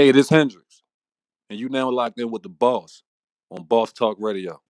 [0.00, 0.80] Hey, this Hendrix,
[1.50, 3.02] and you now locked in with the boss
[3.50, 4.62] on Boss Talk Radio.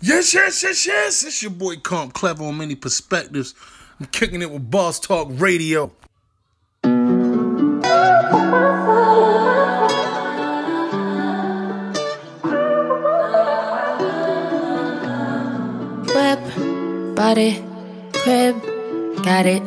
[0.00, 1.22] Yes, yes, yes, yes.
[1.22, 3.54] It's your boy Comp Clever on many perspectives.
[4.00, 5.92] I'm kicking it with Boss Talk Radio.
[16.02, 17.64] Whip, body,
[18.12, 18.60] crib,
[19.22, 19.62] got it,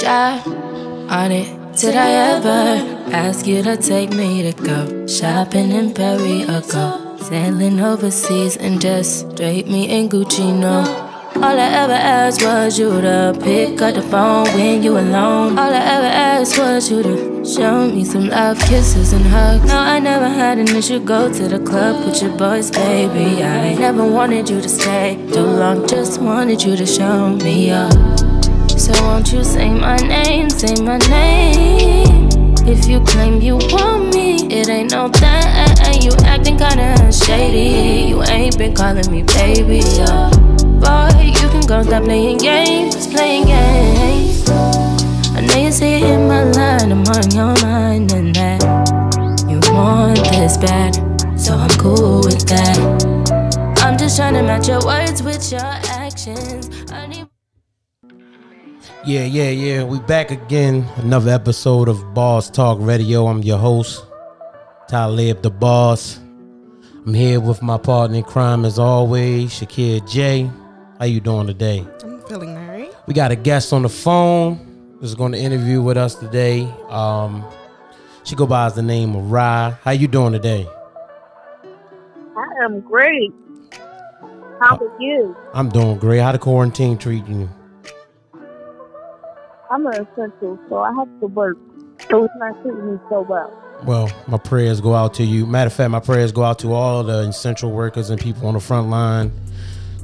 [0.00, 0.65] job
[1.08, 1.48] on it.
[1.76, 7.16] Did I ever ask you to take me to go shopping in Paris or go
[7.18, 10.58] sailing overseas and just drape me in Gucci?
[10.58, 11.06] No.
[11.36, 15.58] All I ever asked was you to pick up the phone when you alone.
[15.58, 19.68] All I ever asked was you to show me some love, kisses, and hugs.
[19.68, 20.98] No, I never had an issue.
[20.98, 23.44] Go to the club with your boys, baby.
[23.44, 25.86] I never wanted you to stay too long.
[25.86, 28.15] Just wanted you to show me up.
[28.86, 32.28] So won't you say my name, say my name?
[32.68, 36.02] If you claim you want me, it ain't no thing.
[36.02, 38.10] You acting kinda shady.
[38.10, 40.30] You ain't been calling me baby, yeah.
[40.78, 44.48] Boy, you can go stop playing games, playing games.
[44.50, 48.62] I know you see it in my line, I'm on your mind, and that
[49.50, 50.94] you want this bad,
[51.36, 52.78] so I'm cool with that.
[53.78, 56.70] I'm just trying to match your words with your actions.
[59.02, 59.84] I need Yeah, yeah, yeah.
[59.84, 60.86] We back again.
[60.96, 63.26] Another episode of Boss Talk Radio.
[63.26, 64.04] I'm your host,
[64.88, 66.18] Talib the Boss.
[66.18, 70.50] I'm here with my partner in crime as always, Shakir J.
[70.98, 71.86] How you doing today?
[72.02, 72.92] I'm feeling alright.
[73.06, 76.62] We got a guest on the phone who's going to interview with us today.
[76.88, 77.44] Um,
[78.24, 79.76] she go by the name of Rye.
[79.82, 80.66] How you doing today?
[82.36, 83.32] I am great.
[84.60, 85.36] How about you?
[85.54, 86.18] I'm doing great.
[86.20, 87.50] How the quarantine treating you?
[89.70, 91.56] I'm an essential, so I have to work.
[92.10, 93.52] So it's not treating me so well.
[93.84, 95.46] Well, my prayers go out to you.
[95.46, 98.54] Matter of fact, my prayers go out to all the essential workers and people on
[98.54, 99.32] the front line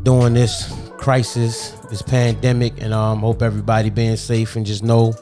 [0.03, 5.15] during this crisis, this pandemic, and um, hope everybody being safe and just know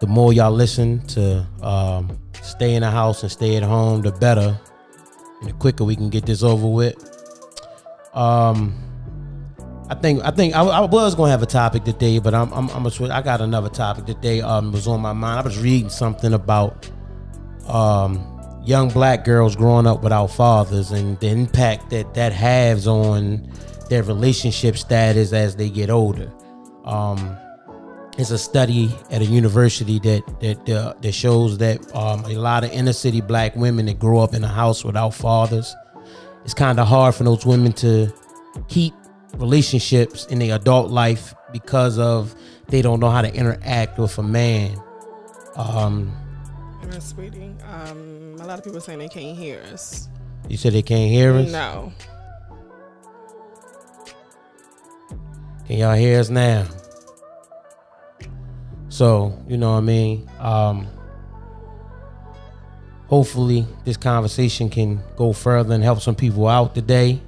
[0.00, 4.12] the more y'all listen to um, stay in the house and stay at home, the
[4.12, 4.58] better,
[5.40, 6.96] and the quicker we can get this over with.
[8.14, 8.74] Um,
[9.90, 12.68] I think I think I, I was gonna have a topic today, but I'm I'm,
[12.70, 14.40] I'm a, switch- I got another topic today.
[14.42, 15.40] Um, was on my mind.
[15.40, 16.90] I was reading something about
[17.66, 18.34] um
[18.64, 23.50] young black girls growing up without fathers and the impact that that has on
[23.88, 26.30] their relationship status as they get older.
[26.84, 27.36] Um,
[28.18, 32.62] it's a study at a university that that uh, that shows that um, a lot
[32.62, 35.74] of inner city black women that grow up in a house without fathers,
[36.44, 38.12] it's kind of hard for those women to
[38.68, 38.92] keep
[39.36, 42.34] relationships in their adult life because of
[42.68, 44.80] they don't know how to interact with a man.
[45.56, 46.12] Um,
[46.82, 50.08] And sweetie, um, a lot of people saying they can't hear us.
[50.48, 51.50] you said they can't hear us.
[51.50, 51.92] No.
[55.66, 56.66] Can y'all hear us now?
[58.88, 60.30] So, you know what I mean?
[60.40, 60.86] Um
[63.08, 67.20] hopefully this conversation can go further and help some people out today.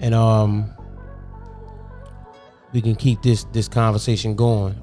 [0.00, 0.70] And um
[2.72, 4.78] we can keep this this conversation going.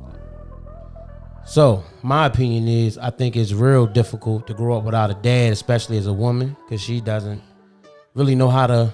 [1.45, 5.53] So, my opinion is I think it's real difficult to grow up without a dad,
[5.53, 7.41] especially as a woman, because she doesn't
[8.13, 8.93] really know how to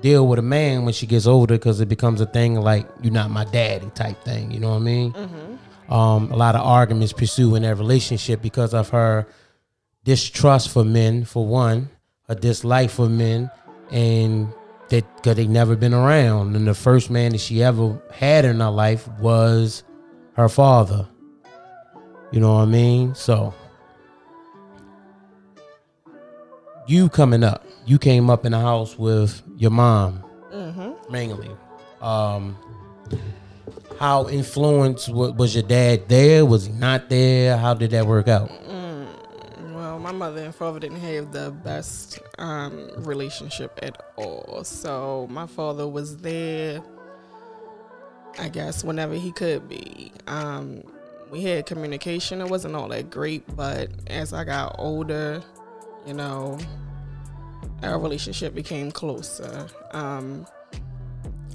[0.00, 3.12] deal with a man when she gets older because it becomes a thing like you're
[3.12, 5.14] not my daddy type thing you know what i mean
[5.88, 9.26] um, a lot of arguments pursue in that relationship because of her
[10.04, 11.88] distrust for men for one
[12.28, 13.50] her dislike for men
[13.90, 14.52] and
[14.88, 16.56] that because they never been around.
[16.56, 19.84] And the first man that she ever had in her life was
[20.34, 21.06] her father.
[22.32, 23.14] You know what i mean?
[23.14, 23.54] So
[26.86, 30.24] you coming up you came up in the house with your mom
[31.10, 31.50] mainly.
[32.00, 32.56] Um
[34.00, 36.44] how influenced was your dad there?
[36.44, 37.56] Was he not there?
[37.56, 38.50] How did that work out
[40.04, 44.62] my mother and father didn't have the best um, relationship at all.
[44.62, 46.82] So my father was there,
[48.38, 50.12] I guess, whenever he could be.
[50.26, 50.84] Um,
[51.30, 52.42] we had communication.
[52.42, 55.42] It wasn't all that great, but as I got older,
[56.06, 56.58] you know,
[57.82, 59.66] our relationship became closer.
[59.92, 60.46] Um,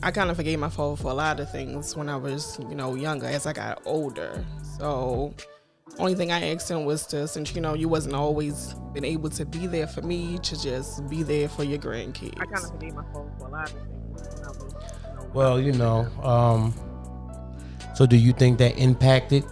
[0.01, 2.73] I kind of forgave my father for a lot of things when I was, you
[2.73, 3.27] know, younger.
[3.27, 4.43] As I got older,
[4.79, 5.35] so
[5.97, 9.29] only thing I asked him was to, since you know you wasn't always been able
[9.31, 12.39] to be there for me, to just be there for your grandkids.
[12.39, 15.15] I kind of forgave my father for a lot of things when I was, you
[15.15, 16.73] know, well you know um
[17.93, 19.43] so do you think that impacted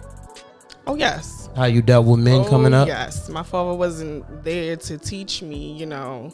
[0.88, 1.50] Oh yes.
[1.54, 2.88] How you dealt with men oh, coming up?
[2.88, 3.28] Yes.
[3.28, 6.32] My father wasn't there to teach me, you know,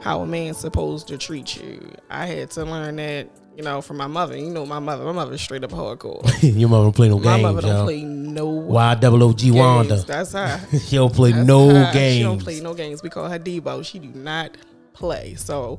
[0.00, 1.90] how a man's supposed to treat you.
[2.10, 4.36] I had to learn that, you know, from my mother.
[4.36, 5.04] You know, my mother.
[5.04, 6.22] My mother's straight up hardcore.
[6.58, 7.84] Your mother don't play no my games, mother don't yo.
[7.84, 9.96] play no Y double O G Wanda.
[9.96, 10.60] That's her.
[10.78, 11.92] she don't play That's no her.
[11.92, 12.16] games.
[12.16, 13.02] She don't play no games.
[13.02, 13.84] We call her Debo.
[13.84, 14.56] She do not
[14.92, 15.34] play.
[15.34, 15.78] So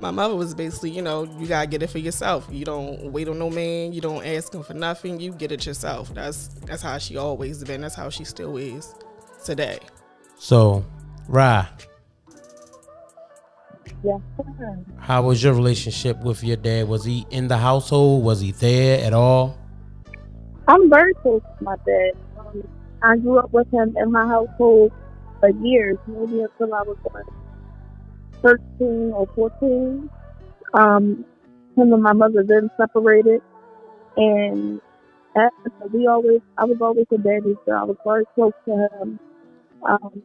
[0.00, 2.46] my mother was basically, you know, you gotta get it for yourself.
[2.50, 3.92] You don't wait on no man.
[3.92, 5.20] You don't ask him for nothing.
[5.20, 6.12] You get it yourself.
[6.14, 7.80] That's that's how she always been.
[7.80, 8.94] That's how she still is
[9.44, 9.78] today.
[10.38, 10.84] So,
[11.28, 11.66] Rye,
[14.98, 16.88] How was your relationship with your dad?
[16.88, 18.24] Was he in the household?
[18.24, 19.58] Was he there at all?
[20.68, 22.12] I'm very close to my dad.
[22.38, 22.66] Um,
[23.02, 24.92] I grew up with him in my household
[25.40, 27.24] for years, maybe until I was like
[28.42, 30.10] 13 or 14.
[30.74, 31.24] Um,
[31.76, 33.42] him and my mother then separated,
[34.16, 34.80] and
[35.36, 37.80] after, we always, I was always a daddy's girl.
[37.80, 39.18] I was very close to him.
[39.86, 40.22] Um,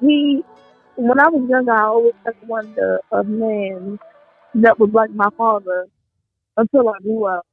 [0.00, 0.44] he,
[0.98, 3.98] when I was younger, I always had wanted a, man
[4.54, 5.86] that was like my father
[6.56, 7.44] until I grew up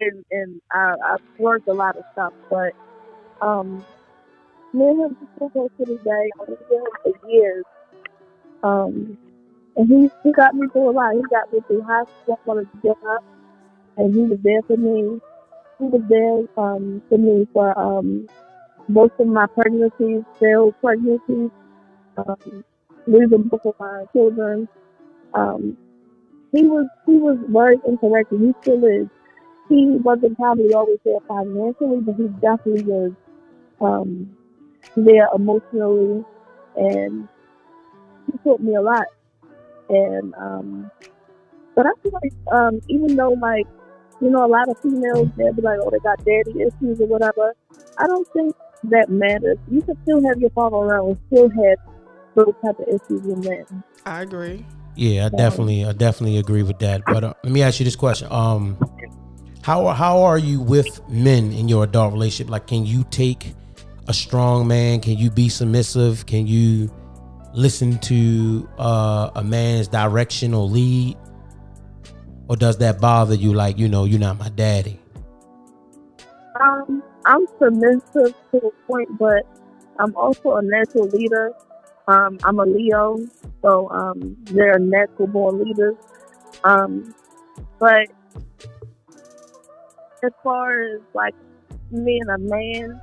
[0.00, 2.34] and and I, I've learned a lot of stuff.
[2.50, 2.74] But
[3.40, 3.86] um,
[4.74, 6.30] me and him still close to this day.
[6.40, 7.64] I've been him for years.
[8.62, 9.18] Um,
[9.76, 11.14] and he he got me through a lot.
[11.14, 12.34] He got me through high school.
[12.34, 13.24] I wanted to get up,
[13.98, 15.20] and he was there for me.
[15.78, 18.28] He was there um for me for um
[18.88, 21.50] most of my pregnancies, failed pregnancies,
[22.18, 22.64] um,
[23.06, 24.68] losing both of my children.
[25.34, 25.76] Um,
[26.52, 28.40] he was he was very interactive.
[28.40, 29.08] He still is
[29.68, 33.12] he wasn't probably always there financially, but he definitely was
[33.80, 34.36] um,
[34.96, 36.24] there emotionally,
[36.76, 37.28] and
[38.26, 39.06] he taught me a lot.
[39.88, 40.90] And um,
[41.76, 43.66] but I feel like um, even though like
[44.20, 47.06] you know a lot of females they'll be like, oh, they got daddy issues or
[47.06, 47.54] whatever.
[47.98, 48.54] I don't think
[48.84, 49.58] that matters.
[49.70, 51.78] You can still have your father around and still have
[52.34, 53.82] those type of issues with men.
[54.06, 54.64] I agree.
[54.96, 57.02] Yeah, I definitely, I definitely agree with that.
[57.06, 58.78] But uh, let me ask you this question: Um,
[59.62, 62.50] how how are you with men in your adult relationship?
[62.50, 63.54] Like, can you take
[64.08, 65.00] a strong man?
[65.00, 66.26] Can you be submissive?
[66.26, 66.90] Can you
[67.54, 71.16] listen to uh, a man's direction or lead?
[72.48, 73.52] Or does that bother you?
[73.52, 75.00] Like, you know, you're not my daddy.
[76.60, 79.46] Um, I'm submissive to a point, but
[79.98, 81.52] I'm also a natural leader.
[82.10, 83.18] Um, I'm a Leo,
[83.62, 85.94] so um, they're natural born leaders.
[86.64, 87.14] Um,
[87.78, 88.08] but
[90.24, 91.36] as far as like
[91.92, 93.00] me and a man,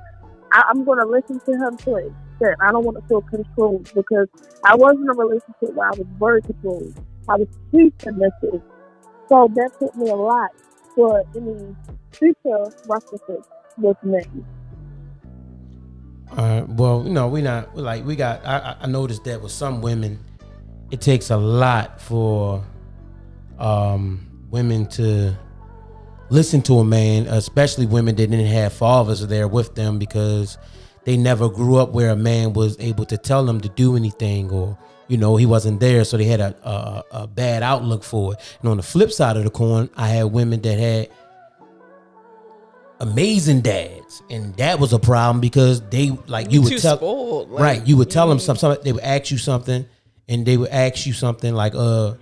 [0.52, 2.56] I, I'm going to listen to him to an extent.
[2.60, 4.28] I don't want to feel controlled because
[4.62, 6.94] I was in a relationship where I was very controlled.
[7.30, 8.60] I was too submissive.
[9.30, 10.50] So that took me a lot
[10.94, 11.74] for any
[12.12, 14.57] future relationships with men.
[16.36, 18.44] Uh, well, you know, we not like we got.
[18.46, 20.18] I, I- noticed that with some women,
[20.90, 22.62] it takes a lot for
[23.58, 25.36] um, women to
[26.30, 30.58] listen to a man, especially women that didn't have fathers there with them because
[31.04, 34.50] they never grew up where a man was able to tell them to do anything
[34.50, 34.76] or
[35.08, 38.38] you know he wasn't there, so they had a, a a bad outlook for it.
[38.60, 41.08] And on the flip side of the coin, I had women that had
[43.00, 47.50] amazing dads, and that was a problem because they like you too would tell spoiled,
[47.50, 47.86] like, right.
[47.86, 48.76] You would tell them something.
[48.82, 49.86] They would ask you something,
[50.28, 52.14] and they would ask you something like, "Uh,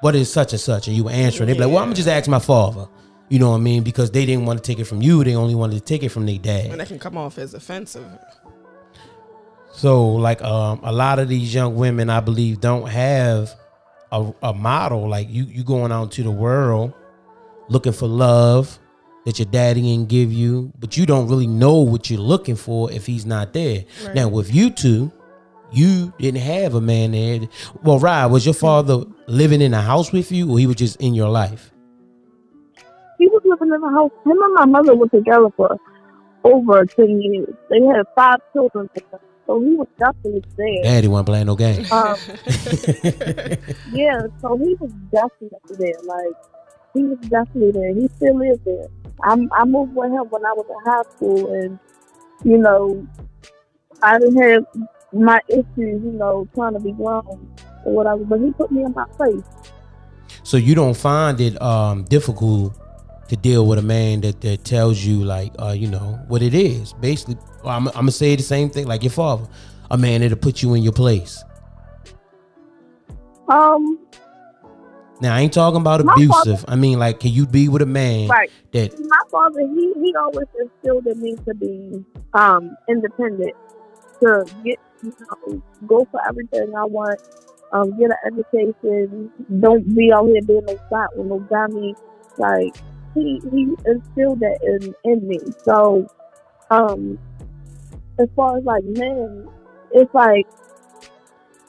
[0.00, 1.42] what is such and such?" And you would answer.
[1.42, 1.46] it.
[1.46, 2.88] They'd be like, "Well, I'm gonna just ask my father."
[3.28, 3.82] You know what I mean?
[3.82, 5.22] Because they didn't want to take it from you.
[5.22, 6.70] They only wanted to take it from their dad.
[6.70, 8.06] And that can come off as offensive.
[9.70, 13.54] So, like, um, a lot of these young women, I believe, don't have
[14.10, 15.08] a, a model.
[15.08, 16.94] Like you, you going out into the world
[17.68, 18.78] looking for love
[19.28, 22.90] that your daddy didn't give you, but you don't really know what you're looking for
[22.90, 23.84] if he's not there.
[24.06, 24.14] Right.
[24.14, 25.12] Now, with you two,
[25.70, 27.46] you didn't have a man there.
[27.82, 30.96] Well, Ryan, was your father living in a house with you, or he was just
[30.96, 31.70] in your life?
[33.18, 34.12] He was living in the house.
[34.24, 35.76] Him and my mother were together for
[36.44, 37.54] over 10 years.
[37.68, 39.20] They had five children together.
[39.46, 40.84] So he was definitely there.
[40.84, 41.84] Daddy wasn't playing no game.
[41.92, 42.16] Um,
[43.92, 46.00] yeah, so he was definitely there.
[46.04, 46.34] Like,
[46.94, 47.94] he was definitely there.
[47.94, 48.86] He still is there.
[49.22, 51.78] I, I moved with him when I was in high school, and,
[52.44, 53.06] you know,
[54.02, 54.64] I didn't have
[55.12, 58.92] my issues, you know, trying to be grown or whatever, but he put me in
[58.92, 59.42] my place.
[60.42, 62.74] So you don't find it um difficult
[63.28, 66.54] to deal with a man that, that tells you like uh you know what it
[66.54, 66.92] is.
[66.94, 69.46] Basically, I'm, I'm gonna say the same thing like your father,
[69.90, 71.42] a man that'll put you in your place.
[73.48, 73.98] Um,
[75.20, 76.64] Now I ain't talking about My abusive.
[76.68, 78.50] I mean, like, can you be with a man Right.
[78.72, 83.54] that my father he he always instilled in me to be um independent
[84.22, 87.18] to get you know go for everything i want
[87.72, 91.94] um get an education don't be out here being no spot with no dummy
[92.36, 92.74] like
[93.14, 96.06] he he instilled that in in me so
[96.70, 97.18] um
[98.20, 99.46] as far as like men
[99.92, 100.46] it's like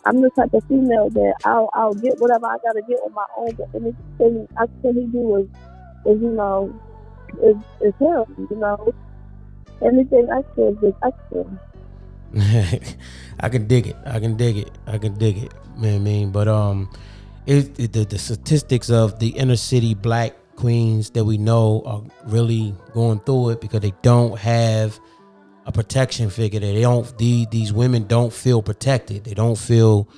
[0.06, 3.26] I'm the type of female that I'll I'll get whatever I gotta get on my
[3.38, 5.48] own, but anything I can do is
[6.06, 6.74] is you know
[7.44, 8.94] is is him, you know.
[9.82, 11.46] Anything extra is just extra.
[13.40, 13.96] I can dig it.
[14.06, 14.72] I can dig it.
[14.86, 15.54] I can dig it.
[15.78, 16.90] Man, I mean, but um,
[17.46, 22.04] it, it the, the statistics of the inner city black queens that we know are
[22.26, 25.00] really going through it because they don't have
[25.70, 26.60] a protection figure.
[26.60, 27.18] They don't.
[27.18, 29.24] These these women don't feel protected.
[29.24, 30.10] They don't feel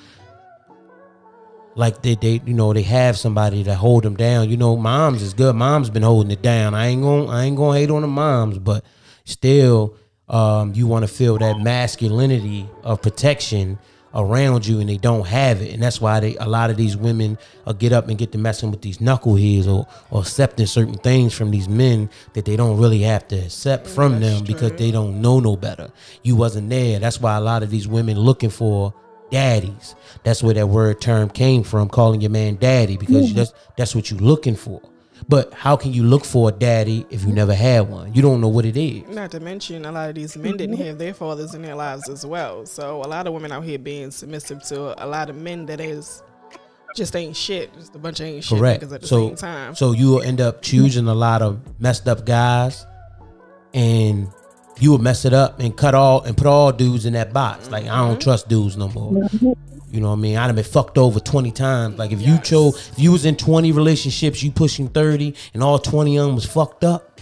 [1.76, 4.50] like they, they you know they have somebody to hold them down.
[4.50, 5.54] You know, moms is good.
[5.56, 6.74] Moms been holding it down.
[6.74, 8.86] I ain't gonna I ain't gonna hate on the moms, but
[9.26, 9.98] still,
[10.30, 13.78] um, you want to feel that masculinity of protection
[14.14, 16.98] around you, and they don't have it, and that's why they a lot of these
[16.98, 20.96] women uh, get up and get to messing with these knuckleheads or or accepting certain
[20.96, 24.92] things from these men that they don't really have to accept from them because they
[24.92, 25.92] don't know no better.
[26.24, 27.00] You wasn't there.
[27.00, 28.94] That's why a lot of these women looking for
[29.32, 29.96] daddies.
[30.24, 34.12] That's where that word term came from, calling your man daddy, because that's that's what
[34.12, 34.82] you're looking for.
[35.28, 38.14] But how can you look for a daddy if you never had one?
[38.14, 39.08] You don't know what it is.
[39.08, 40.88] Not to mention, a lot of these men didn't mm-hmm.
[40.88, 42.66] have their fathers in their lives as well.
[42.66, 45.80] So a lot of women out here being submissive to a lot of men that
[45.80, 46.24] is
[46.96, 47.74] just ain't shit.
[47.74, 48.84] Just a bunch of ain't shit Correct.
[48.84, 49.76] niggas at the So same time.
[49.76, 52.86] so you will end up choosing a lot of messed up guys,
[53.74, 54.28] and
[54.80, 57.70] you will mess it up and cut all and put all dudes in that box.
[57.70, 58.20] Like I don't mm-hmm.
[58.20, 59.14] trust dudes no more.
[59.14, 59.71] Mm-hmm.
[59.92, 60.38] You know what I mean?
[60.38, 62.00] I done been fucked over 20 times.
[62.00, 65.80] Like if you chose, if you was in 20 relationships, you pushing 30, and all
[65.80, 67.20] 20 of them was fucked up,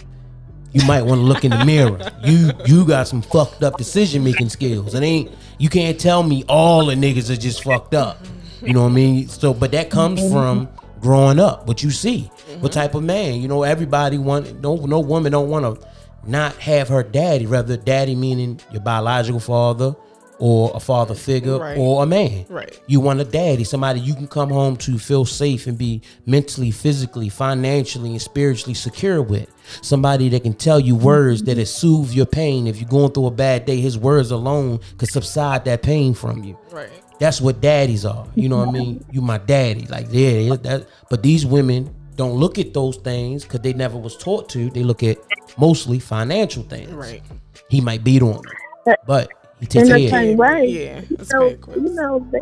[0.72, 1.98] you might want to look in the mirror.
[2.24, 4.94] You you got some fucked up decision making skills.
[4.94, 8.18] It ain't you can't tell me all the niggas are just fucked up.
[8.62, 9.26] You know what I mean?
[9.26, 10.32] So but that comes mm-hmm.
[10.32, 10.68] from
[11.00, 12.24] growing up, what you see.
[12.24, 12.66] What mm-hmm.
[12.66, 13.40] type of man.
[13.40, 15.88] You know, everybody want no no woman don't want to
[16.24, 19.96] not have her daddy, rather daddy meaning your biological father
[20.40, 21.78] or a father figure Right.
[21.78, 22.46] or a man.
[22.48, 22.78] Right.
[22.86, 26.70] You want a daddy, somebody you can come home to feel safe and be mentally,
[26.70, 29.48] physically, financially, and spiritually secure with.
[29.82, 31.64] Somebody that can tell you words that mm-hmm.
[31.64, 32.66] soothe your pain.
[32.66, 36.42] If you're going through a bad day, his words alone could subside that pain from
[36.42, 36.58] you.
[36.72, 36.90] right.
[37.20, 38.26] That's what daddies are.
[38.34, 39.04] You know what I mean?
[39.12, 39.86] You my daddy.
[39.86, 40.86] Like yeah, that.
[41.10, 44.70] But these women don't look at those things because they never was taught to.
[44.70, 45.18] They look at
[45.58, 46.90] mostly financial things.
[46.90, 47.22] Right.
[47.68, 48.42] He might beat on
[48.86, 51.02] them, but he In takes the same way, Yeah.
[51.22, 51.82] So backwards.
[51.82, 52.40] you know they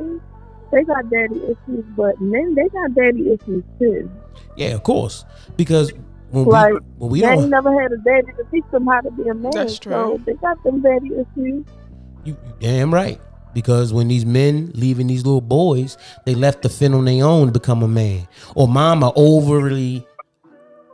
[0.78, 4.10] they got daddy issues, but men they got daddy issues too.
[4.56, 5.24] Yeah, of course.
[5.56, 5.92] Because
[6.30, 8.86] when Like, we when we they ain't don't, never had a daddy to teach them
[8.86, 9.50] how to be a man.
[9.52, 10.22] That's So true.
[10.26, 11.26] they got them daddy issues.
[11.36, 11.64] you,
[12.24, 13.20] you damn right.
[13.54, 15.96] Because when these men leaving these little boys,
[16.26, 18.28] they left the fend on their own to become a man.
[18.54, 20.06] Or mama overly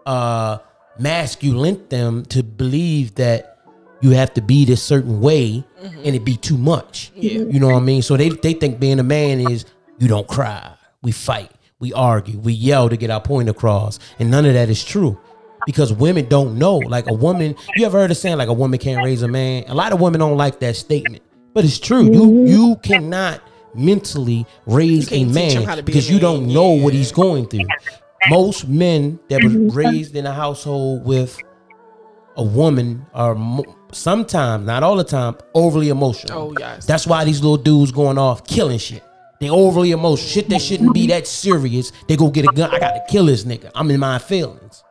[0.06, 0.58] uh
[0.98, 3.53] masculine them to believe that
[4.04, 7.10] you have to be this certain way and it be too much.
[7.14, 7.40] Yeah.
[7.40, 8.02] You know what I mean?
[8.02, 9.64] So they they think being a man is
[9.98, 14.30] you don't cry, we fight, we argue, we yell to get our point across, and
[14.30, 15.18] none of that is true.
[15.64, 16.76] Because women don't know.
[16.76, 19.64] Like a woman, you ever heard of saying like a woman can't raise a man?
[19.68, 21.22] A lot of women don't like that statement,
[21.54, 22.04] but it's true.
[22.04, 23.40] You you cannot
[23.74, 27.68] mentally raise a can't teach him man because you don't know what he's going through.
[28.28, 31.38] Most men that was raised in a household with
[32.36, 33.34] a woman are
[33.94, 36.38] sometimes, not all the time, overly emotional.
[36.38, 36.84] Oh, yes.
[36.86, 39.02] That's why these little dudes going off killing shit.
[39.40, 40.28] They overly emotional.
[40.28, 41.92] Shit that shouldn't be that serious.
[42.08, 42.70] They go get a gun.
[42.74, 43.70] I gotta kill this nigga.
[43.74, 44.82] I'm in my feelings.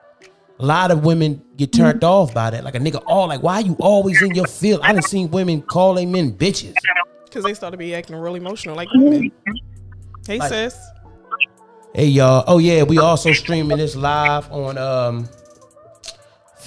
[0.60, 2.64] A lot of women get turned off by that.
[2.64, 4.80] Like a nigga, all like, why you always in your feel?
[4.84, 6.76] I done seen women call they men bitches.
[7.26, 9.32] Because they started to be acting real emotional like women.
[10.28, 10.78] Hey, Like- sis.
[11.96, 12.44] Hey y'all.
[12.48, 15.28] Oh yeah, we also streaming this live on um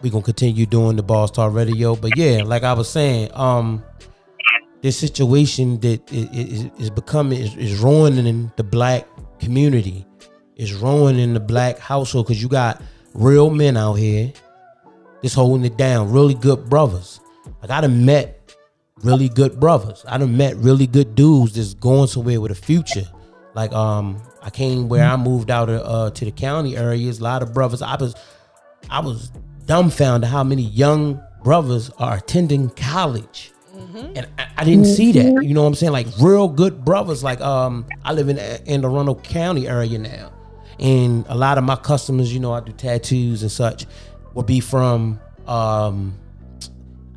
[0.02, 1.96] we gonna continue doing the Boss Talk Radio.
[1.96, 3.82] But yeah, like I was saying, um
[4.86, 9.06] this situation that is, becoming is, is ruining the black
[9.38, 10.06] community
[10.56, 12.82] is ruining the black household because you got
[13.14, 14.32] real men out here
[15.22, 17.20] just holding it down really good brothers
[17.60, 18.36] like i done met
[19.02, 20.04] really good brothers.
[20.08, 23.06] I done met really good dudes that's going somewhere with a future.
[23.54, 27.20] Like um, I came where I moved out uh, to the county areas.
[27.20, 27.82] A lot of brothers.
[27.82, 28.14] I was,
[28.90, 29.30] I was
[29.66, 33.52] dumbfounded how many young brothers are attending college.
[34.16, 35.44] And I, I didn't see that.
[35.44, 35.92] You know what I'm saying?
[35.92, 37.22] Like real good brothers.
[37.22, 40.32] Like um, I live in in the Roanoke County area now,
[40.78, 43.86] and a lot of my customers, you know, I do tattoos and such,
[44.34, 46.18] will be from um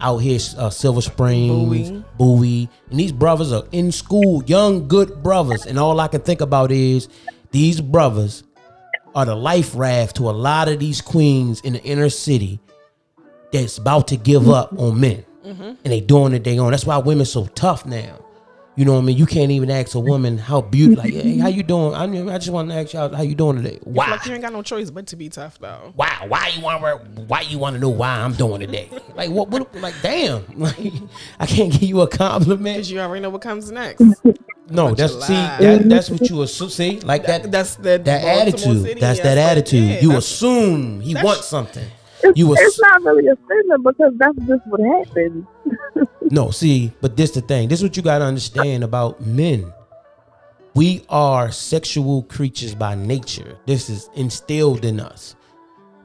[0.01, 2.05] out here, uh, Silver Springs, Bowie.
[2.17, 6.41] Bowie, and these brothers are in school, young, good brothers, and all I can think
[6.41, 7.09] about is
[7.51, 8.43] these brothers
[9.15, 12.59] are the life raft to a lot of these queens in the inner city
[13.51, 15.61] that's about to give up on men, Mm-hmm.
[15.63, 16.71] and they doing it they own.
[16.71, 18.25] That's why women so tough now.
[18.75, 19.17] You know what I mean?
[19.17, 21.03] You can't even ask a woman how beautiful.
[21.03, 21.93] Like, hey, how you doing?
[21.93, 23.77] I mean, I just want to ask y'all how you doing today.
[23.83, 24.09] Why?
[24.11, 25.91] Like you ain't got no choice but to be tough though.
[25.95, 28.89] why why you want to why you want to know why I'm doing today?
[29.15, 30.45] Like what, what like damn.
[30.57, 30.93] Like
[31.41, 32.77] I can't give you a compliment.
[32.77, 34.01] Cause you already know what comes next.
[34.71, 36.69] No, that's see that, that's what you assume.
[36.69, 38.81] See, like that That's the that Baltimore attitude.
[38.83, 39.89] City that's that attitude.
[39.89, 41.87] Yeah, you assume he wants something.
[42.23, 45.45] It's, You was- it's not really offending because that's just what happens.
[46.31, 47.69] No, see, but this the thing.
[47.69, 49.73] This is what you gotta understand about men.
[50.75, 53.57] We are sexual creatures by nature.
[53.65, 55.35] This is instilled in us.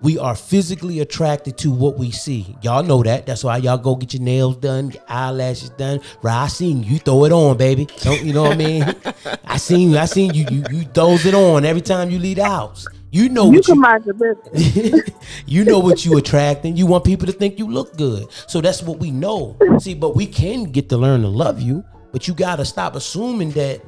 [0.00, 2.56] We are physically attracted to what we see.
[2.62, 3.26] Y'all know that.
[3.26, 6.00] That's why y'all go get your nails done, get eyelashes done.
[6.23, 7.87] Right, I seen you throw it on, baby.
[8.00, 8.94] Don't you know what I mean?
[9.44, 9.99] I seen you.
[9.99, 10.47] I seen you.
[10.50, 12.87] You you throws it on every time you leave the house.
[13.14, 15.09] You know You what can you mind your business.
[15.47, 16.76] you know what you attracting.
[16.76, 18.26] You want people to think you look good.
[18.49, 19.56] So that's what we know.
[19.78, 21.85] See, but we can get to learn to love you.
[22.11, 23.83] But you gotta stop assuming that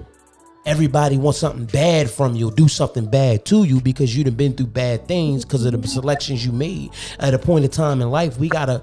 [0.65, 4.53] everybody wants something bad from you, or do something bad to you because you've been
[4.53, 6.91] through bad things because of the selections you made.
[7.19, 8.81] At a point in time in life, we gotta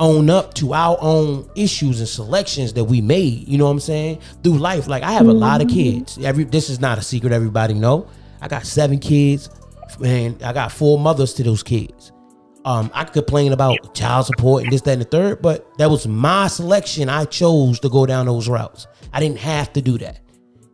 [0.00, 3.46] own up to our own issues and selections that we made.
[3.46, 4.18] You know what I'm saying?
[4.42, 4.88] Through life.
[4.88, 5.98] Like I have a lot of mm-hmm.
[5.98, 6.18] kids.
[6.18, 8.08] Every this is not a secret, everybody know.
[8.42, 9.48] I got seven kids
[10.02, 12.12] and I got four mothers to those kids.
[12.64, 15.90] Um, I could complain about child support and this, that, and the third, but that
[15.90, 17.08] was my selection.
[17.08, 18.86] I chose to go down those routes.
[19.12, 20.20] I didn't have to do that.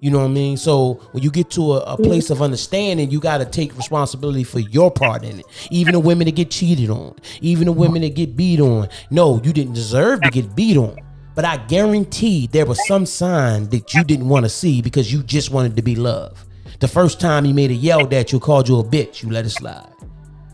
[0.00, 0.56] You know what I mean?
[0.56, 4.44] So when you get to a, a place of understanding, you got to take responsibility
[4.44, 5.46] for your part in it.
[5.70, 8.88] Even the women that get cheated on, even the women that get beat on.
[9.10, 10.96] No, you didn't deserve to get beat on.
[11.34, 15.22] But I guarantee there was some sign that you didn't want to see because you
[15.22, 16.45] just wanted to be loved.
[16.78, 19.46] The first time he made a yelled at you, called you a bitch, you let
[19.46, 19.88] it slide.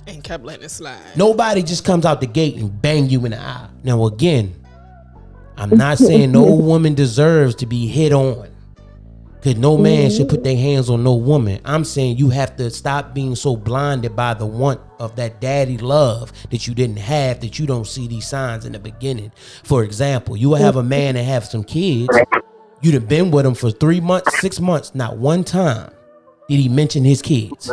[0.06, 1.00] and kept letting it slide.
[1.16, 3.68] Nobody just comes out the gate and bang you in the eye.
[3.82, 4.54] Now again,
[5.56, 8.48] I'm not saying no woman deserves to be hit on.
[9.42, 11.60] Cause no man should put their hands on no woman.
[11.64, 15.78] I'm saying you have to stop being so blinded by the want of that daddy
[15.78, 19.32] love that you didn't have that you don't see these signs in the beginning.
[19.64, 22.16] For example, you will have a man and have some kids.
[22.82, 24.94] You'd have been with him for three months, six months.
[24.94, 25.90] Not one time
[26.56, 27.70] did he mention his kids.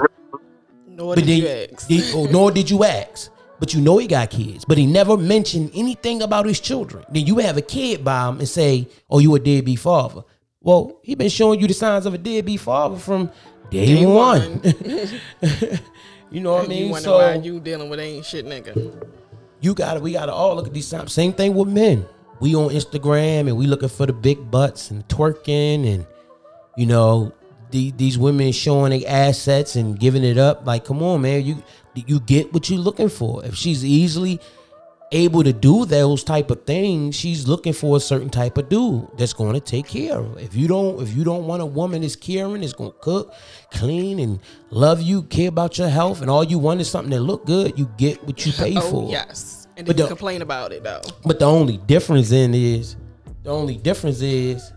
[0.87, 1.87] Nor But did you ask.
[1.87, 3.31] he- oh, nor did you ask.
[3.59, 4.63] But you know he got kids.
[4.65, 7.03] But he never mentioned anything about his children.
[7.11, 10.23] Then you have a kid by him and say, "Oh, you a deadbeat father."
[10.61, 13.29] Well, he been showing you the signs of a deadbeat father from
[13.69, 14.61] day, Day one.
[16.31, 16.89] you know what I you mean?
[16.91, 18.73] wonder So why you dealing with ain't shit nigga.
[19.61, 21.11] you gotta we gotta all look at these signs.
[21.13, 22.05] Same thing with men.
[22.39, 26.05] We on Instagram and we looking for the big butts and twerking and
[26.77, 27.33] you know
[27.71, 30.65] the, these women showing their assets and giving it up.
[30.65, 31.63] Like, come on, man, you
[31.95, 33.43] you get what you're looking for.
[33.45, 34.39] If she's easily
[35.11, 39.07] able to do those type of things, she's looking for a certain type of dude
[39.17, 40.39] that's going to take care of her.
[40.39, 43.33] If you don't, if you don't want a woman that's caring, that's going to cook,
[43.71, 47.21] clean, and love you, care about your health, and all you want is something that
[47.21, 49.09] look good, you get what you pay Oh for.
[49.09, 51.01] yes, and But the- complain about it though.
[51.25, 52.95] But the only difference in is
[53.43, 54.71] the only difference is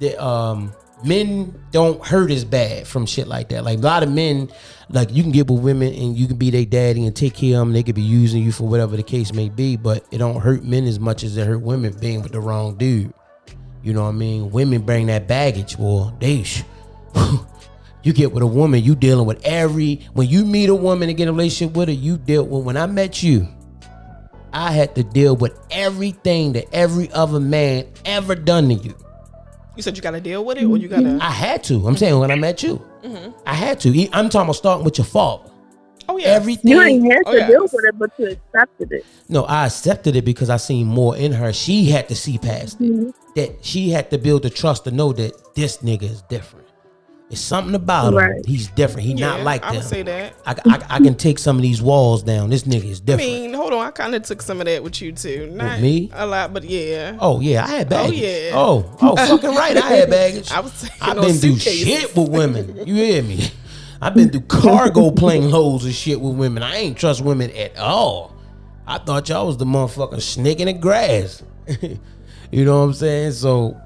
[0.00, 0.72] that um
[1.04, 3.64] men don't hurt as bad from shit like that.
[3.64, 4.50] Like a lot of men,
[4.90, 7.60] like you can get with women and you can be their daddy and take care
[7.60, 7.72] of them.
[7.72, 10.64] They could be using you for whatever the case may be, but it don't hurt
[10.64, 13.12] men as much as it hurt women being with the wrong dude.
[13.82, 14.50] You know what I mean?
[14.50, 15.76] Women bring that baggage.
[15.78, 16.42] Well, they.
[16.42, 16.64] sh-
[18.04, 20.06] You get with a woman, you dealing with every.
[20.12, 22.64] When you meet a woman and get a relationship with her, you deal with.
[22.64, 23.48] When I met you,
[24.52, 28.94] I had to deal with everything that every other man ever done to you.
[29.78, 31.20] You said you got to deal with it, or you got to.
[31.22, 31.86] I had to.
[31.86, 33.30] I'm saying when I met you, mm-hmm.
[33.46, 34.08] I had to.
[34.12, 35.48] I'm talking about starting with your father.
[36.08, 36.72] Oh yeah, Everything.
[36.72, 37.48] You ain't had Oh, to yes.
[37.48, 39.06] deal with it, but you accepted it.
[39.28, 41.52] No, I accepted it because I seen more in her.
[41.52, 42.90] She had to see past it.
[42.90, 43.10] Mm-hmm.
[43.36, 46.66] That she had to build the trust to know that this nigga is different.
[47.30, 48.14] It's something about him.
[48.14, 48.46] Right.
[48.46, 49.06] He's different.
[49.06, 49.76] He not Yeah, like I them.
[49.76, 50.34] would say that.
[50.46, 52.48] I, I, I can take some of these walls down.
[52.48, 53.30] This nigga is different.
[53.30, 53.84] I mean, hold on.
[53.86, 55.50] I kind of took some of that with you too.
[55.52, 56.10] Not me?
[56.14, 57.18] a lot, but yeah.
[57.20, 58.18] oh yeah, I had oh, baggage.
[58.18, 58.50] Oh yeah.
[58.54, 60.50] Oh, oh, fucking right, I had baggage.
[60.52, 62.86] I was I've been through shit with women.
[62.86, 63.50] You hear me?
[64.00, 66.62] I've been through cargo plane loads of shit with women.
[66.62, 68.34] I ain't trust women at all.
[68.86, 71.42] I thought y'all was the motherfucking snake in the grass.
[72.50, 73.32] you know what I'm saying?
[73.32, 73.78] So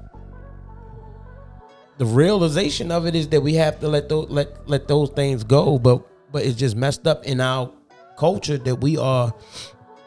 [2.03, 5.43] the realization of it is that we have to let those let let those things
[5.43, 5.79] go.
[5.79, 7.71] But but it's just messed up in our
[8.17, 9.33] culture that we are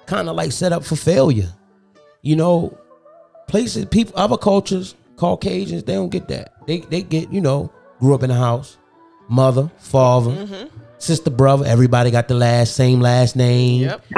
[0.04, 1.50] kind of like set up for failure.
[2.20, 2.78] You know,
[3.48, 6.52] places, people, other cultures, Caucasians, they don't get that.
[6.66, 8.76] They they get, you know, grew up in the house,
[9.28, 10.78] mother, father, mm-hmm.
[10.98, 11.64] sister, brother.
[11.64, 13.82] Everybody got the last same last name.
[13.82, 14.04] Yep.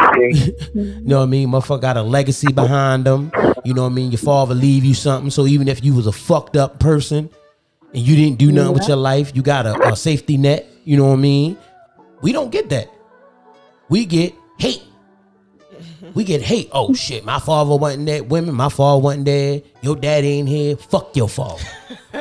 [0.75, 1.49] You know what I mean?
[1.49, 3.33] Motherfucker got a legacy behind them.
[3.65, 4.11] You know what I mean?
[4.11, 5.31] Your father leave you something.
[5.31, 7.31] So even if you was a fucked up person
[7.93, 10.67] and you didn't do nothing with your life, you got a, a safety net.
[10.85, 11.59] You know what I mean?
[12.21, 12.91] We don't get that.
[13.89, 14.83] We get hate.
[16.15, 16.71] We get hate.
[16.73, 18.25] Oh shit, my father wasn't there.
[18.25, 19.63] Women, my father wasn't there.
[19.83, 20.77] Your dad ain't here.
[20.77, 21.63] Fuck your father.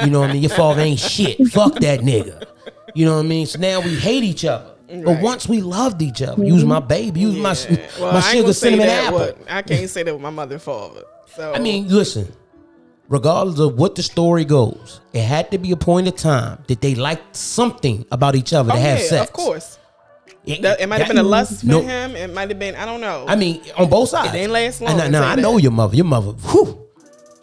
[0.04, 0.42] You know what I mean?
[0.42, 1.38] Your father ain't shit.
[1.48, 2.44] Fuck that nigga.
[2.94, 3.46] You know what I mean?
[3.46, 4.74] So now we hate each other.
[4.88, 6.88] But once we loved each other, use my mm-hmm.
[6.88, 7.56] baby, use my
[8.00, 9.20] Well, my sugar cinnamon apple.
[9.20, 11.04] What, I can't say that with my mother and father.
[11.36, 12.32] So I mean, listen.
[13.10, 16.82] Regardless of what the story goes, it had to be a point of time that
[16.82, 19.30] they liked something about each other oh, to have yeah, sex.
[19.30, 19.80] of course.
[20.46, 22.16] It, That, it might have been a lust for no, him.
[22.16, 22.76] It might have been.
[22.76, 23.26] I don't know.
[23.28, 24.32] I mean, on both sides.
[24.32, 25.42] didn't last long, now, say I that.
[25.42, 25.96] know your mother.
[25.96, 26.87] Your mother, whew,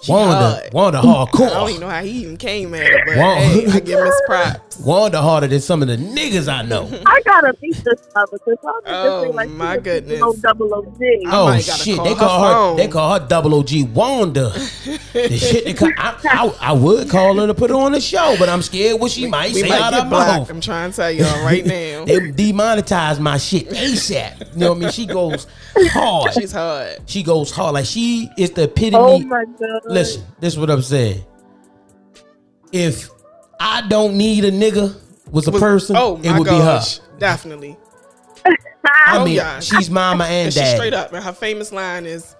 [0.08, 0.72] Wanda, hard.
[0.72, 1.02] Wanda I
[1.50, 3.34] don't even know how he even came at it, but Wow.
[3.36, 4.78] hey, I give him his props.
[4.80, 6.88] Wanda harder than some of the niggas I know.
[7.06, 10.20] I gotta beat this mother because I'm Oh, like my goodness.
[10.40, 11.00] Double OG.
[11.26, 11.96] Oh shit!
[11.96, 12.52] call They call her.
[12.52, 12.76] phone.
[12.76, 14.48] They call her Double OG Wanda.
[15.12, 15.90] the shit they call.
[15.96, 19.00] I, I, I would call her to put her on the show, but I'm scared
[19.00, 20.38] what she might We say might out get her blocked.
[20.40, 20.50] mouth.
[20.50, 22.04] I'm trying to tell y'all right now.
[22.04, 24.52] They demonetize my shit ASAP.
[24.54, 24.90] You know what I mean?
[24.90, 26.32] She goes hard.
[26.34, 26.98] She's hard.
[27.06, 27.74] She goes hard.
[27.74, 28.96] Like she is the epitome.
[28.96, 29.80] Oh my god.
[29.94, 31.24] Listen, this is what I'm saying.
[32.72, 33.08] If
[33.60, 34.94] I don't need a nigga
[35.30, 37.18] was a Was- person, oh it would gosh, be her.
[37.18, 37.76] Definitely.
[39.06, 39.60] I Oh, mean, yeah.
[39.60, 40.76] she's mama and And she's dad.
[40.76, 41.12] straight up.
[41.12, 42.34] And her famous line is,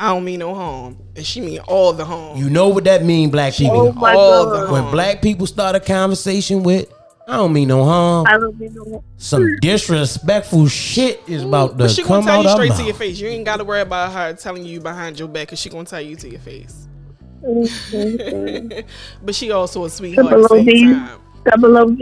[0.00, 2.36] "I don't mean no harm," and she mean all the harm.
[2.38, 3.80] You know what that mean, black people.
[3.80, 4.68] Oh my all god.
[4.68, 6.92] the when black people start a conversation with,
[7.28, 8.26] I don't mean no harm.
[8.28, 9.04] I don't even know.
[9.16, 12.84] Some disrespectful shit is about to but she come gonna tell out you straight to
[12.84, 13.18] your face.
[13.18, 15.84] You ain't got to worry about her telling you behind your back, cause she gonna
[15.84, 16.88] tell you to your face.
[19.22, 21.08] But she also a sweetheart at the Double same OG.
[21.08, 21.20] time.
[21.44, 21.98] Double OG.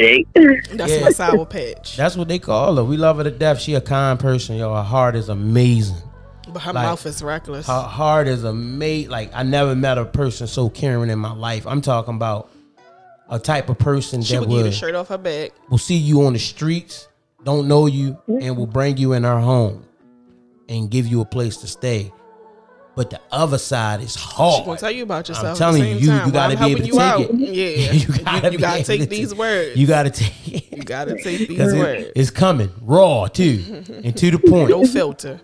[0.76, 1.00] That's Yeah.
[1.04, 1.96] my sour patch.
[1.96, 2.84] That's what they call her.
[2.84, 3.60] We love her to death.
[3.60, 4.74] She a kind person, yo.
[4.74, 5.96] Her heart is amazing.
[6.52, 7.66] But her like- mouth is reckless.
[7.66, 9.10] Her heart is amazing.
[9.10, 11.66] Like I never met a person so caring in my life.
[11.66, 12.50] I'm talking about
[13.28, 15.52] a type of person she that would give you the would shirt off her back.
[15.70, 17.08] will see you on the streets,
[17.42, 19.82] don't know you, and will bring you in her home
[20.68, 22.12] and give you a place to stay.
[22.96, 24.64] But the other side is She hard.
[24.66, 25.48] gonna tell you about yourself.
[25.48, 27.76] I'm telling you, you, time you gotta I'm be able to helping take you it.
[27.76, 29.76] Yeah, you gotta, you, gotta take able to- these words.
[29.76, 30.70] You gotta take.
[30.76, 32.10] You gotta take these Because words.
[32.14, 34.70] it's coming raw too, and to the point.
[34.70, 35.40] no filter.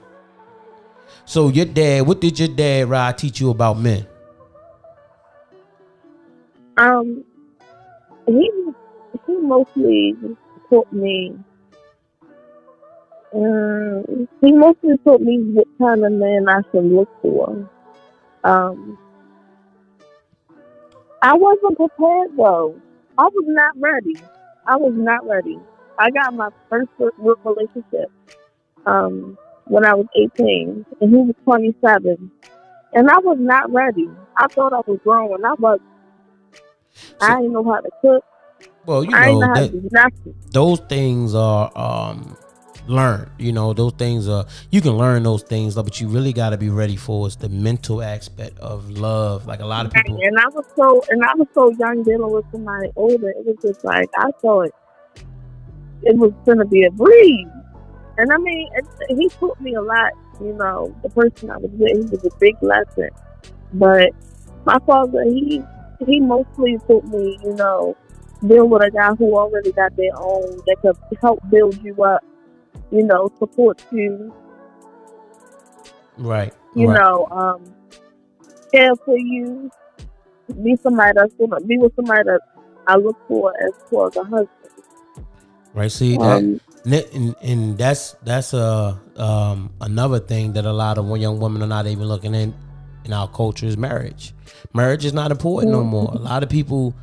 [1.25, 4.07] So your dad, what did your dad Rod teach you about men?
[6.77, 7.25] Um,
[8.27, 8.51] he
[9.27, 10.15] he mostly
[10.69, 11.37] taught me.
[13.35, 17.71] Um, he mostly told me what kind of man I should look for.
[18.45, 18.99] Um,
[21.23, 22.77] I wasn't prepared though.
[23.19, 24.17] I was not ready.
[24.67, 25.59] I was not ready.
[25.99, 28.11] I got my first real relationship
[28.87, 32.31] um, when I was 18, and he was 27,
[32.95, 34.09] and I was not ready.
[34.37, 35.45] I thought I was grown.
[35.45, 35.79] I was.
[37.21, 38.25] I didn't know how to cook.
[38.87, 40.13] Well, you I know know how that
[40.53, 42.37] those things are um
[42.91, 43.31] learned.
[43.39, 46.59] You know, those things are you can learn those things, but you really got to
[46.59, 49.47] be ready for is the mental aspect of love.
[49.47, 50.19] Like a lot of people.
[50.23, 53.31] And I was so and I was so young dealing with somebody older.
[53.31, 54.71] It was just like I thought
[56.03, 57.49] it was gonna be a breeze.
[58.19, 58.85] And I mean, it,
[59.17, 60.13] he taught me a lot.
[60.41, 63.11] You know, the person I was with, he was a big lesson.
[63.75, 64.11] But
[64.65, 65.63] my father, he
[66.07, 67.97] he mostly taught me, you know,
[68.47, 72.25] deal with a guy who already got their own that could help build you up.
[72.91, 74.35] You know, support you.
[76.19, 76.53] Right.
[76.75, 77.01] you right.
[77.01, 77.75] know, um,
[78.73, 79.71] care for you,
[80.63, 82.41] be somebody that's gonna be with somebody that
[82.87, 84.49] I look for as far as a husband.
[85.73, 85.91] Right.
[85.91, 86.23] See that.
[86.23, 91.39] Um, Ne- and, and that's that's a um, another thing that a lot of young
[91.39, 92.55] women are not even looking in
[93.05, 94.33] in our culture is marriage.
[94.73, 96.11] Marriage is not important no more.
[96.15, 96.95] A lot of people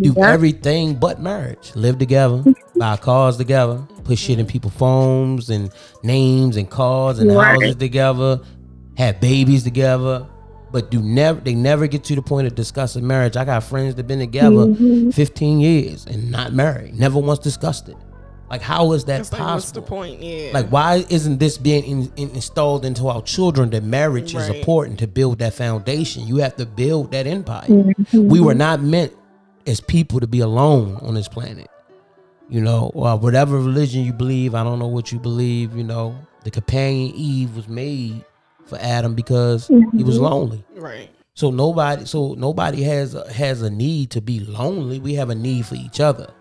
[0.00, 0.30] do Yeah.
[0.32, 1.72] everything but marriage.
[1.74, 2.44] Live together,
[2.76, 5.70] buy cars together, put shit in people's phones and
[6.02, 7.52] names and cars and Right.
[7.60, 8.40] houses together,
[8.96, 10.26] have babies together.
[10.72, 13.36] But do never they never get to the point of discussing marriage.
[13.36, 15.10] I got friends that been together Mm-hmm.
[15.10, 16.98] 15 years and not married.
[16.98, 17.96] Never once discussed it.
[18.50, 19.54] Like how is that It's like, possible?
[19.56, 20.22] what's the point?
[20.22, 20.50] Yeah.
[20.52, 24.98] Like, why isn't this being in, in- installed into our children that marriage is important
[25.00, 26.26] to build that foundation?
[26.26, 27.66] You have to build that empire.
[27.68, 28.28] Mm-hmm.
[28.28, 29.12] We were not meant
[29.66, 31.68] as people to be alone on this planet.
[32.48, 36.16] You know, or whatever religion you believe, I don't know what you believe, you know,
[36.44, 38.24] the companion Eve was made
[38.66, 40.04] for Adam because he Mm-hmm.
[40.04, 40.64] was lonely.
[40.76, 41.10] right.
[41.34, 45.00] So nobody, so nobody has a, has a need to be lonely.
[45.00, 46.32] We have a need for each other,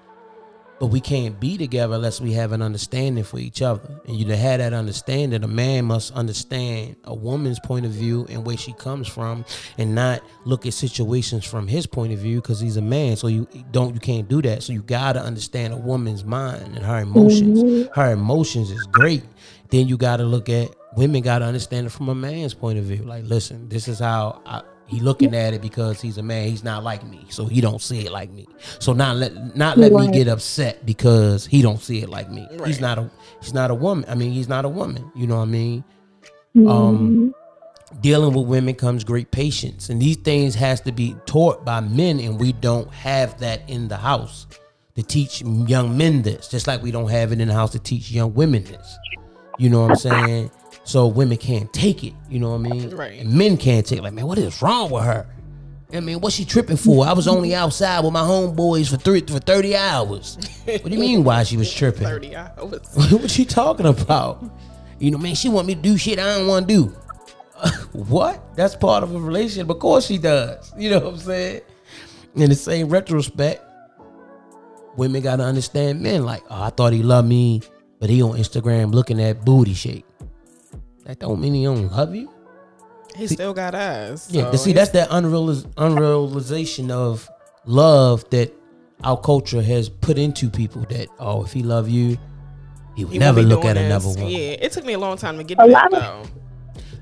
[0.79, 4.01] but we can't be together unless we have an understanding for each other.
[4.05, 8.25] And you to have that understanding, a man must understand a woman's point of view
[8.29, 9.45] and where she comes from,
[9.77, 13.15] and not look at situations from his point of view because he's a man.
[13.15, 14.63] So you don't, you can't do that.
[14.63, 17.63] So you gotta understand a woman's mind and her emotions.
[17.63, 17.99] Mm-hmm.
[17.99, 19.23] Her emotions is great.
[19.69, 23.03] Then you gotta look at women gotta understand it from a man's point of view.
[23.03, 26.48] Like, listen, this is how I, he looking at it because he's a man.
[26.48, 28.48] He's not like me, so he don't see it like me.
[28.80, 32.48] So not let not let me get upset because he don't see it like me.
[32.65, 33.10] He's not a
[33.41, 34.06] he's not a woman.
[34.08, 35.12] I mean, he's not a woman.
[35.15, 35.84] You know what I mean?
[36.56, 36.67] Mm-hmm.
[36.67, 37.36] Um,
[38.02, 42.19] dealing with women comes great patience, and these things has to be taught by men,
[42.19, 44.45] and we don't have that in the house
[44.95, 46.48] to teach young men this.
[46.48, 48.98] Just like we don't have it in the house to teach young women this.
[49.58, 50.52] You know what I'm saying?
[50.86, 52.13] So women can't take it.
[52.30, 52.89] You know what I mean?
[52.91, 53.19] Right.
[53.19, 54.02] And men can't take it.
[54.04, 55.28] Like, man, what is wrong with her?
[55.91, 57.06] I mean, what's she tripping for?
[57.06, 60.38] I was only outside with my homeboys for three for 30 hours.
[60.65, 62.04] What do you mean why she was tripping?
[62.08, 62.82] Thirty hours.
[62.93, 64.43] what you talking about?
[65.00, 66.84] You know, man, she want me to do shit I don't want to do.
[67.93, 68.56] what?
[68.56, 69.69] That's part of a relationship.
[69.69, 70.71] Of course she does.
[70.78, 71.62] You know what I'm saying?
[72.36, 73.63] In the same retrospect,
[74.98, 76.26] women gotta understand men.
[76.26, 77.62] Like, oh, I thought he loved me,
[78.00, 80.06] but he on Instagram looking at booty shake.
[81.06, 82.32] That don't mean he don't love you.
[83.15, 84.28] He still got eyes.
[84.30, 87.30] Yeah, so but see, that's that unrealiz- unrealization of
[87.65, 88.52] love that
[89.04, 90.82] our culture has put into people.
[90.89, 92.18] That oh, if he love you,
[92.96, 94.28] he would he never look doing at another one.
[94.28, 96.24] Yeah, it took me a long time to get A that lot of- though.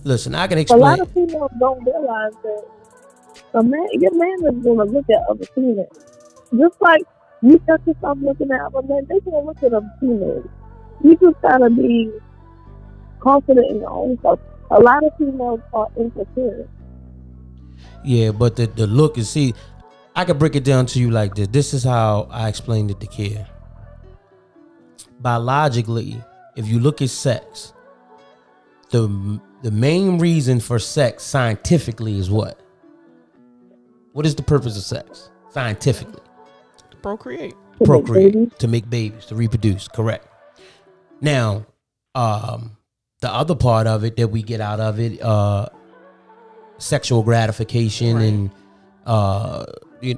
[0.03, 0.81] Listen, I can explain.
[0.81, 2.63] A lot of females don't realize that
[3.53, 5.87] a man, your man is gonna look at other females.
[6.57, 7.01] Just like
[7.41, 10.45] you catch yourself looking at other men, they gonna look at other females.
[11.01, 12.11] You just gotta be
[13.23, 14.39] confident in your own self.
[14.71, 16.67] A lot of females are insecure.
[18.03, 19.53] Yeah, but the, the look is see,
[20.15, 21.47] I could break it down to you like this.
[21.47, 23.47] This is how I explained it to Kia.
[25.21, 26.21] Biologically,
[26.55, 27.73] if you look at sex,
[28.89, 32.59] the the main reason for sex scientifically is what?
[34.11, 36.21] What is the purpose of sex scientifically?
[36.91, 37.55] To procreate.
[37.79, 38.51] to procreate, babies.
[38.59, 39.87] to make babies, to reproduce.
[39.87, 40.27] Correct.
[41.21, 41.65] Now,
[42.13, 42.77] um,
[43.23, 45.65] the other part of it that we get out of it, uh,
[46.77, 48.23] sexual gratification Right.
[48.25, 48.51] and
[49.05, 49.65] uh,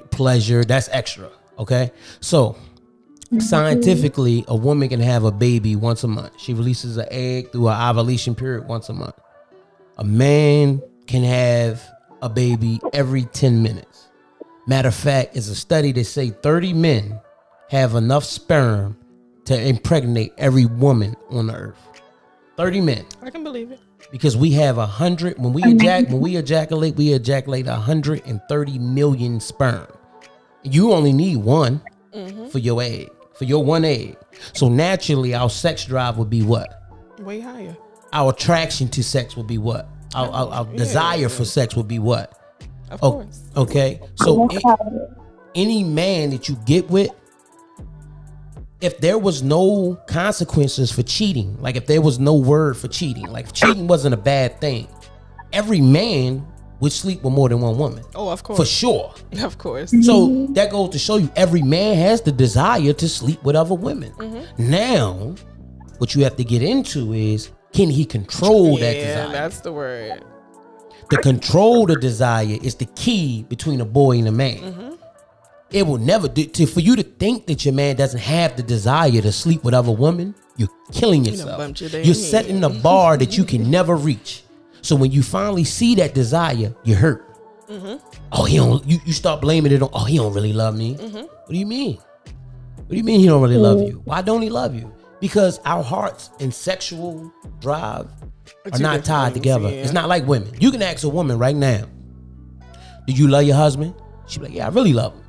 [0.10, 1.30] pleasure, that's extra.
[1.60, 2.58] Okay, so
[3.40, 6.32] scientifically, a woman can have a baby once a month.
[6.38, 9.16] She releases an egg through her ovulation period once a month.
[9.98, 11.82] A man can have
[12.22, 14.08] a baby every 10 minutes.
[14.68, 17.20] Matter of fact, it's a study that say 30 men
[17.70, 18.98] have enough sperm
[19.46, 21.78] to impregnate every woman on the earth.
[22.58, 23.06] 30 men.
[23.22, 23.80] I can believe it.
[24.12, 29.40] Because we have a hundred when we ejac when we ejaculate, we ejaculate 130 million
[29.40, 29.88] sperm.
[30.64, 31.82] You only need one
[32.14, 32.48] mm-hmm.
[32.48, 34.18] for your egg, for your one egg.
[34.54, 36.82] So naturally our sex drive would be what?
[37.20, 37.76] Way higher.
[38.14, 39.90] Our attraction to sex would be what?
[40.14, 42.32] Our, our, our desire for sex would be what?
[42.92, 43.44] Of Oh, course.
[43.58, 44.00] okay.
[44.16, 45.18] So a- how it is.
[45.56, 47.10] any man that you get with,
[48.82, 53.26] if there was no consequences for cheating, like if there was no word for cheating,
[53.28, 54.88] like if cheating wasn't a bad thing,
[55.54, 56.46] every man
[56.82, 58.60] would sleep with more than one woman Oh, of course.
[58.60, 59.14] for sure.
[59.44, 59.92] Of course.
[60.06, 63.76] So that goes to show you every man has the desire to sleep with other
[63.76, 64.12] women.
[64.14, 64.70] Mm-hmm.
[64.70, 65.36] Now,
[66.00, 69.32] what you have to get into is can he control that yeah, desire?
[69.32, 70.24] that's the word.
[71.10, 74.58] to control the desire is the key between a boy and a man.
[74.58, 74.85] Mm-hmm.
[75.72, 78.64] It will never do to for you to think that your man doesn't have the
[78.64, 80.36] desire to sleep with other women.
[80.58, 81.58] You're killing yourself.
[81.58, 84.44] bumped you're setting a bar that you can never reach.
[84.82, 87.26] So when you finally see that desire, you're hurt.
[87.68, 87.96] Mm-hmm.
[88.32, 88.86] Oh, he don't.
[88.86, 89.90] You, you start blaming it on.
[89.92, 90.96] Oh, he don't really love me.
[90.96, 91.18] Mm-hmm.
[91.18, 91.98] What do you mean?
[91.98, 94.02] What do you mean he don't really love you?
[94.06, 94.94] Why don't he love you?
[95.20, 98.08] Because our hearts and sexual drive
[98.72, 99.70] are not tied things, together.
[99.70, 99.82] yeah.
[99.82, 100.54] It's not like women.
[100.60, 101.86] You can ask a woman right now,
[103.08, 103.96] "Do you love your husband?"
[104.28, 105.24] She be like, "Yeah, I really love him."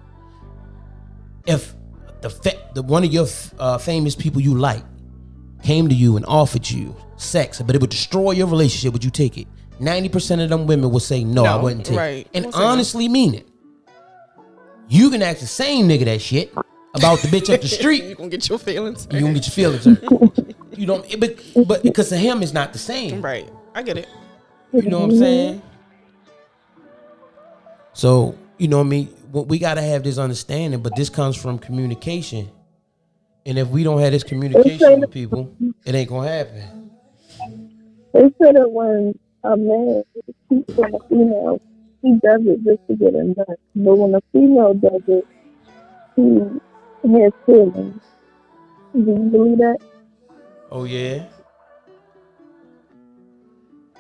[1.46, 1.74] If
[2.20, 3.26] the fa- the one of your
[3.59, 4.85] uh, famous people you like
[5.62, 9.11] came to you and offered you sex, but it would destroy your relationship, would you
[9.11, 9.46] take it?
[9.78, 12.26] Ninety percent of them women will say no, I wouldn't take right.
[12.32, 12.66] it, and say no.
[12.66, 13.48] honestly mean it.
[14.88, 16.52] You can ask the same nigga that shit
[16.94, 18.04] about the bitch up the street.
[18.04, 19.06] you gonna get your feelings.
[19.11, 20.54] you gonna get your feelings hurt.
[20.76, 23.22] You don't, but but because of him, it's not the same.
[23.22, 23.50] Right.
[23.74, 24.09] I get it.
[24.72, 25.62] You know what I'm saying?
[27.92, 29.14] So, you know what I mean?
[29.44, 32.51] We got to have this understanding, but this comes from communication.
[33.44, 36.90] And if we don't have this communication with people, it ain't going to happen.
[38.12, 40.03] They say that when a man
[40.49, 41.61] cheats on a female,
[42.03, 43.59] he does it just to get a nut.
[43.77, 45.27] But when a female does it,
[46.16, 46.40] he
[47.22, 48.01] has feelings.
[48.94, 49.79] Do you believe that?
[50.72, 51.27] Oh, yeah?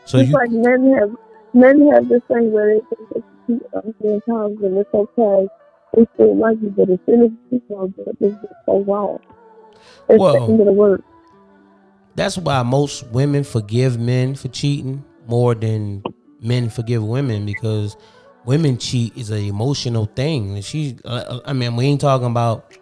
[0.06, 1.10] So It's you, like men have
[1.52, 5.48] men have this thing where they think they their times and it's okay.
[6.14, 7.60] Still like you, but as soon as
[8.20, 9.18] just so wrong.
[10.08, 11.02] It's Well- the word.
[12.14, 16.02] that's why most women forgive men for cheating more than
[16.40, 17.96] men forgive women because
[18.44, 20.60] women cheat is an emotional thing.
[20.60, 22.72] She, uh, I mean, we ain't talking about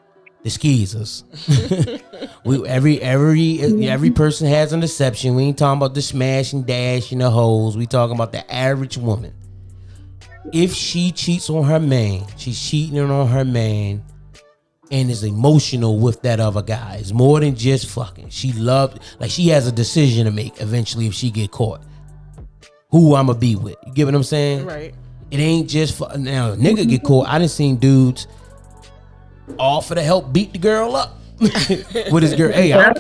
[0.42, 1.24] the skeezers.
[2.44, 5.34] we every every every person has an exception.
[5.36, 7.76] We ain't talking about the smash and dash and the hoes.
[7.76, 9.32] We talking about the average woman.
[10.52, 14.04] If she cheats on her man, she's cheating on her man
[14.90, 16.96] and is emotional with that other guy.
[17.00, 18.28] It's more than just fucking.
[18.28, 21.82] She loved like she has a decision to make eventually if she get caught.
[22.90, 23.76] Who I'ma be with.
[23.86, 24.66] You get what I'm saying?
[24.66, 24.94] Right.
[25.30, 27.26] It ain't just fu- now nigga get caught.
[27.26, 28.28] I done seen dudes
[29.58, 31.18] offer to help beat the girl up.
[31.40, 32.90] with his girl, hey, I,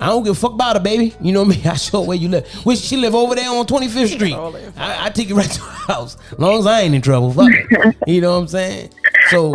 [0.00, 1.14] I don't give a fuck about her, baby.
[1.20, 1.66] You know what I mean?
[1.66, 2.46] I show where you live.
[2.66, 4.34] Which she live over there on 25th Street.
[4.76, 6.16] I, I take it right to her house.
[6.32, 7.32] As long as I ain't in trouble.
[7.32, 7.96] Fuck it.
[8.06, 8.90] You know what I'm saying?
[9.30, 9.52] So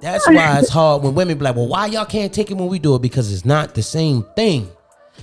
[0.00, 2.68] that's why it's hard when women be like, well, why y'all can't take it when
[2.68, 3.02] we do it?
[3.02, 4.68] Because it's not the same thing.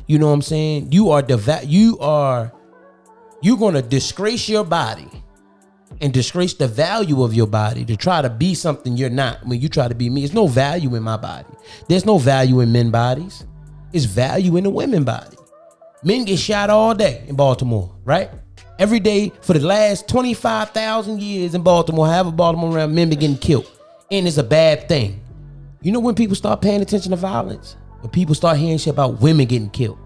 [0.08, 0.92] You know what I'm saying?
[0.92, 2.52] You are deva- you are
[3.42, 5.08] you're gonna disgrace your body
[6.02, 9.60] and disgrace the value of your body to try to be something you're not when
[9.60, 10.22] you try to be me.
[10.22, 11.50] There's no value in my body.
[11.88, 13.46] There's no value in men bodies.
[13.94, 15.38] It's value in the women body.
[16.04, 18.30] Men get shot all day in Baltimore, right?
[18.80, 23.38] Every day for the last 25,000 years in Baltimore, however Baltimore around, men been getting
[23.38, 23.70] killed.
[24.12, 25.20] And it's a bad thing.
[25.82, 27.76] You know when people start paying attention to violence?
[28.02, 29.98] When people start hearing shit about women getting killed.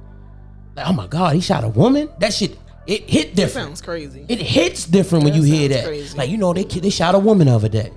[0.75, 2.09] Like, oh my God, he shot a woman?
[2.19, 3.67] That shit, it hit That different.
[3.67, 4.25] sounds crazy.
[4.27, 5.85] It hits different when That you hear that.
[5.85, 6.17] crazy.
[6.17, 7.91] Like you know, they they shot a woman the other day.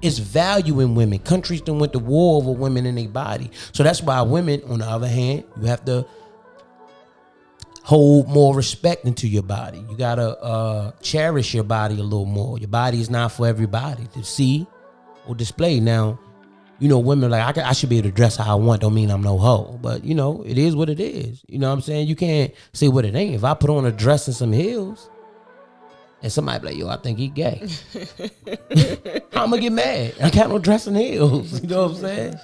[0.00, 1.18] It's value in women.
[1.18, 3.50] Countries done went to war over women in their body.
[3.72, 6.06] So that's why women, on the other hand, you have to
[7.82, 9.84] hold more respect into your body.
[9.90, 12.58] You gotta uh, cherish your body a little more.
[12.58, 14.66] Your body is not for everybody to see
[15.26, 15.80] or display.
[15.80, 16.18] Now,
[16.78, 18.80] you know, women like I, I should be able to dress how I want.
[18.82, 21.42] Don't mean I'm no hoe, but you know, it is what it is.
[21.48, 22.08] You know what I'm saying?
[22.08, 23.34] You can't say what it ain't.
[23.34, 25.10] If I put on a dress and some heels,
[26.22, 27.68] and somebody be like, yo, I think he gay.
[29.32, 30.14] I'm gonna get mad.
[30.22, 31.60] I got no dress and heels.
[31.62, 32.34] You know what I'm saying?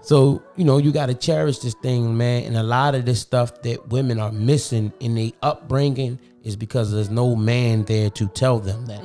[0.00, 2.44] So, you know, you gotta cherish this thing, man.
[2.44, 6.92] And a lot of this stuff that women are missing in their upbringing is because
[6.92, 9.02] there's no man there to tell them that.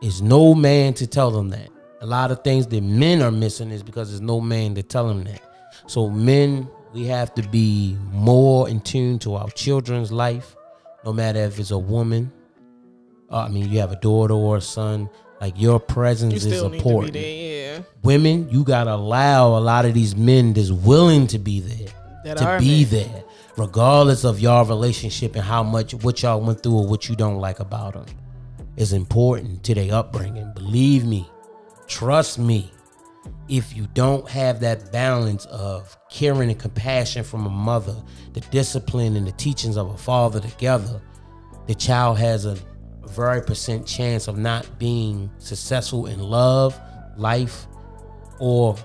[0.00, 1.68] There's no man to tell them that.
[2.06, 5.08] A lot of things that men are missing is because there's no man to tell
[5.08, 5.40] them that.
[5.88, 10.54] So men, we have to be more in tune to our children's life,
[11.04, 12.30] no matter if it's a woman.
[13.28, 15.10] uh, I mean, you have a daughter or a son.
[15.40, 17.12] Like your presence You is still need to important.
[17.14, 17.74] there.
[17.78, 17.82] Yeah.
[18.04, 21.88] Women, you gotta allow a lot of these men that's willing to be there
[22.24, 22.90] That to be men.
[22.92, 23.24] there,
[23.56, 27.40] regardless of y'all relationship and how much what y'all went through or what you don't
[27.40, 28.06] like about them,
[28.76, 30.52] is important to their upbringing.
[30.54, 31.28] Believe me,
[31.86, 32.70] trust me.
[33.48, 37.96] If you don't have that balance of caring and compassion from a mother,
[38.32, 41.00] the discipline and the teachings of a father together,
[41.66, 42.56] the child has a
[43.08, 46.78] very percent chance of not being successful in love,
[47.16, 47.66] life,
[48.38, 48.76] or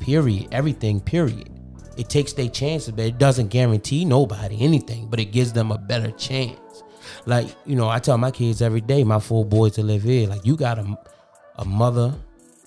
[0.00, 1.50] period, everything, period.
[1.96, 5.78] It takes their chances, but it doesn't guarantee nobody anything, but it gives them a
[5.78, 6.82] better chance.
[7.26, 10.28] Like, you know, I tell my kids every day, my four boys to live here,
[10.28, 10.78] like, you got
[11.60, 12.14] a, mother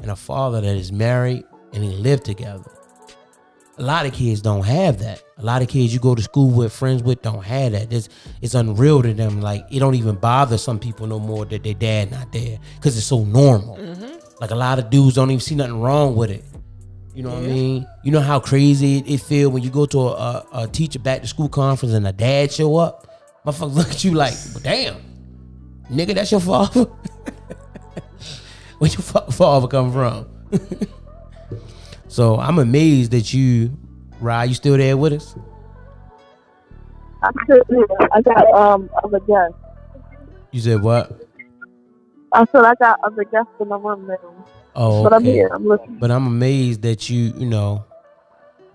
[0.02, 2.70] and a father that is married and they live together.
[3.78, 5.24] A lot of kids don't have that.
[5.38, 7.92] A lot of kids you go to school with, friends with, don't have that.
[7.92, 8.08] It's,
[8.42, 9.42] it's unreal to them.
[9.42, 12.96] Like it don't even bother some people no more that their dad not there because
[12.98, 13.78] it's so normal.
[13.78, 14.20] Mm-hmm.
[14.40, 16.44] Like a lot of dudes don't even see nothing wrong with it.
[17.16, 17.88] You know what I mean?
[18.04, 21.00] You know how crazy it, it feel when you go to a, a, a teacher
[21.00, 23.08] back to school conference and a dad show up.
[23.46, 24.96] Motherfuckers look at you like, well, damn,
[25.92, 26.88] nigga, that's your father.
[28.84, 30.28] Where your fa- father come from?
[32.10, 33.78] so I'm amazed that you,
[34.20, 35.38] Rye, you still there with us?
[37.24, 37.86] I'm still here.
[38.12, 39.56] I got um other guests.
[40.52, 41.18] You said what?
[42.34, 44.46] I said I got other guests in the room now.
[44.76, 45.32] Oh, But I'm okay.
[45.32, 45.50] here.
[45.54, 46.00] I'm listening.
[46.02, 47.86] But I'm amazed that you, you know,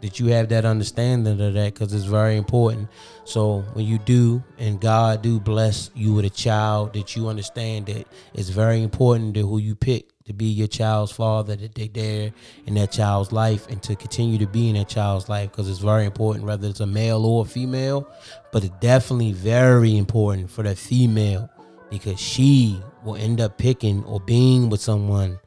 [0.01, 2.89] that you have that understanding of that because it's very important.
[3.25, 7.87] So when you do, and God do bless you with a child, that you understand
[7.87, 11.89] that it's very important that who you pick to be your child's father, that they
[11.89, 12.33] there
[12.67, 15.79] in that child's life, and to continue to be in that child's life because it's
[15.81, 18.09] very important, whether it's a male or a female.
[18.53, 21.51] But it's definitely very important for that female
[21.91, 25.39] because she will end up picking or being with someone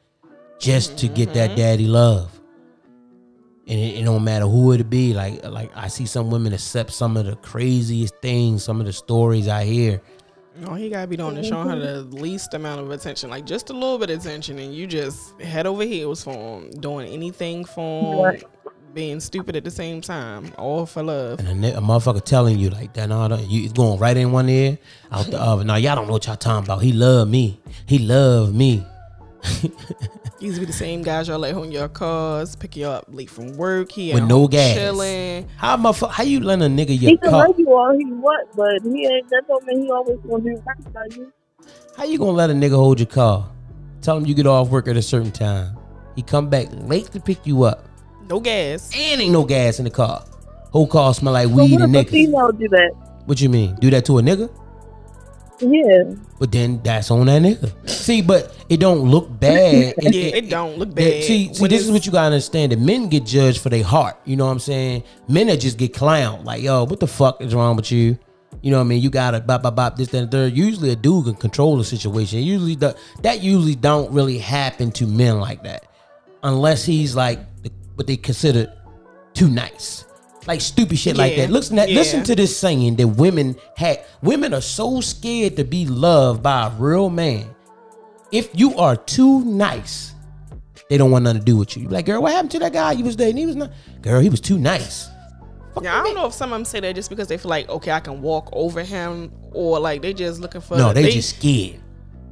[0.58, 1.58] just to get that mm-hmm.
[1.58, 2.41] daddy love.
[3.68, 5.14] And it, it don't matter who it be.
[5.14, 8.92] Like like I see some women accept some of the craziest things, some of the
[8.92, 10.00] stories I hear.
[10.56, 13.70] No, he gotta be doing to showing her the least amount of attention, like just
[13.70, 17.64] a little bit of attention, and you just head over heels for him, doing anything
[17.64, 18.44] for him, Right.
[18.92, 21.38] being stupid at the same time, all for love.
[21.40, 24.30] And a, a motherfucker telling you like that, no, no, you it's going right in
[24.30, 24.76] one ear,
[25.10, 25.64] out the other.
[25.64, 26.82] Now y'all don't know what y'all talking about.
[26.82, 27.58] He love me.
[27.86, 28.84] He love me.
[30.42, 33.56] These be the same guys y'all let on your cars, pick you up late from
[33.56, 33.92] work.
[33.92, 34.74] He With no gas.
[34.74, 35.48] chilling.
[35.56, 36.10] How motherfucker?
[36.10, 37.46] How you let a nigga your He your can car?
[37.46, 39.30] love you all he want, but he ain't.
[39.30, 41.32] That don't mean he always gonna do right by you.
[41.96, 43.48] How you gonna let a nigga hold your car?
[44.00, 45.78] Tell him you get off work at a certain time.
[46.16, 47.86] He come back late to pick you up,
[48.28, 48.90] No gas.
[48.96, 50.24] and ain't no gas in the car.
[50.72, 52.10] Whole car smell like So weed what and if a niggas.
[52.10, 52.90] female do that?
[53.26, 53.76] What you mean?
[53.76, 54.50] Do that to a nigga?
[55.62, 56.02] Yeah.
[56.38, 57.88] But then that's on that nigga.
[57.88, 59.94] See, but it don't look bad.
[60.02, 61.22] Yeah, it don't look that- bad.
[61.24, 62.72] See, see, this is what you gotta understand.
[62.72, 64.16] That men get judged for their heart.
[64.24, 65.04] You know what I'm saying?
[65.28, 66.44] Men that just get clowned.
[66.44, 68.18] Like, yo, what the fuck is wrong with you?
[68.60, 69.02] You know what I mean?
[69.02, 70.52] You gotta bop bop bop this that, and the third.
[70.56, 72.40] Usually a dude can control the situation.
[72.40, 75.86] Usually the, that usually don't really happen to men like that,
[76.42, 78.72] unless he's like the, what they consider
[79.32, 80.04] too nice.
[80.46, 81.52] Like stupid shit like Yeah, that.
[81.52, 84.04] Listen, that, listen to this saying that women had.
[84.22, 87.54] Women are so scared to be loved by a real man.
[88.32, 90.14] If you are too nice,
[90.88, 91.82] they don't want nothing to do with you.
[91.82, 93.36] You be like, girl, what happened to that guy you was dating?
[93.36, 93.70] He was not.
[94.00, 95.08] Girl, he was too nice.
[95.80, 97.68] Yeah, I don't know if some of them say that just because they feel like
[97.68, 100.76] okay, I can walk over him, or like they just looking for.
[100.76, 101.80] No, they, just scared.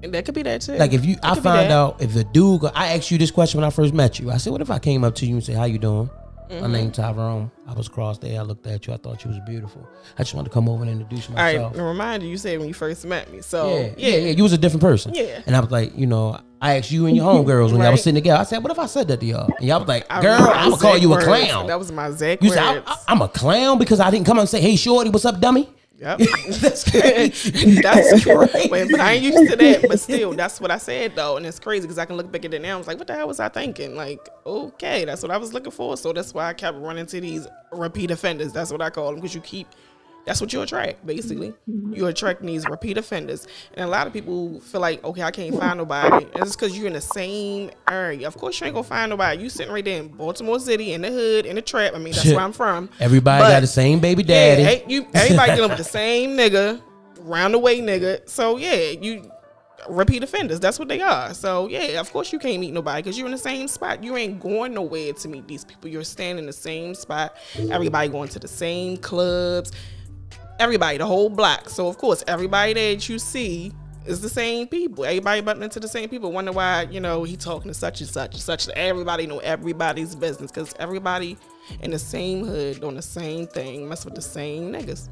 [0.02, 0.74] And that could be that too.
[0.76, 1.72] Like if you, It I could be find that.
[1.72, 4.30] out if the dude, go- I asked you this question when I first met you.
[4.30, 6.08] I said, what if I came up to you and said, how you doing?
[6.50, 6.62] Mm-hmm.
[6.62, 7.50] My name Tyrone.
[7.68, 8.40] I was cross there.
[8.40, 8.92] I looked at you.
[8.92, 9.88] I thought you was beautiful.
[10.18, 11.74] I just wanted to come over and introduce myself.
[11.74, 13.40] and remind you, you said when you first met me.
[13.40, 14.30] So Yeah, yeah, yeah.
[14.32, 15.14] You was a different person.
[15.14, 15.42] Yeah.
[15.46, 18.02] And I was like, you know, I asked you and your homegirls when y'all was
[18.02, 18.40] sitting together.
[18.40, 19.48] I said, what if I said that to y'all?
[19.58, 21.68] And y'all was like, girl, remember I'm gonna call you a clown.
[21.68, 22.60] That was my exact You words.
[22.60, 25.38] said, I, am a clown because I didn't come and say, hey, shorty, what's up,
[25.40, 25.68] dummy?
[26.00, 26.18] Yep.
[26.48, 27.80] That's crazy.
[27.82, 28.68] that's crazy.
[28.68, 29.84] But, I ain't used to that.
[29.86, 32.46] But still, that's what I said though, and it's crazy because I can look back
[32.46, 32.76] at it now.
[32.76, 33.94] I was like, what the hell was I thinking?
[33.96, 35.98] Like, okay, that's what I was looking for.
[35.98, 38.50] So that's why I kept running to these repeat offenders.
[38.52, 39.68] That's what I call them because you keep.
[40.26, 41.50] That's what you attract, basically.
[41.68, 41.94] Mm-hmm.
[41.94, 45.58] You attract these repeat offenders, and a lot of people feel like, okay, I can't
[45.58, 46.26] find nobody.
[46.34, 48.26] And it's because you're in the same area.
[48.26, 49.42] Of course, you ain't gonna find nobody.
[49.42, 51.94] You sitting right there in Baltimore City, in the hood, in the trap.
[51.94, 52.90] I mean, that's where I'm from.
[53.00, 54.62] Everybody But- got the same baby daddy.
[54.62, 56.80] yeah, you everybody dealing with the same nigga,
[57.20, 58.28] round the way nigga.
[58.28, 59.30] So yeah, you
[59.88, 60.60] repeat offenders.
[60.60, 61.32] That's what they are.
[61.32, 64.04] So yeah, of course you can't meet nobody because you're in the same spot.
[64.04, 65.88] You ain't going nowhere to meet these people.
[65.88, 67.36] You're standing in the same spot.
[67.70, 69.72] Everybody going to the same clubs.
[70.60, 71.70] Everybody, the whole block.
[71.70, 73.72] So of course, everybody that you see
[74.04, 75.06] is the same people.
[75.06, 76.32] Everybody butting into the same people.
[76.32, 78.68] Wonder why you know he talking to such and such and such.
[78.68, 81.38] Everybody know everybody's business because everybody
[81.80, 85.08] in the same hood doing the same thing, mess with the same niggas.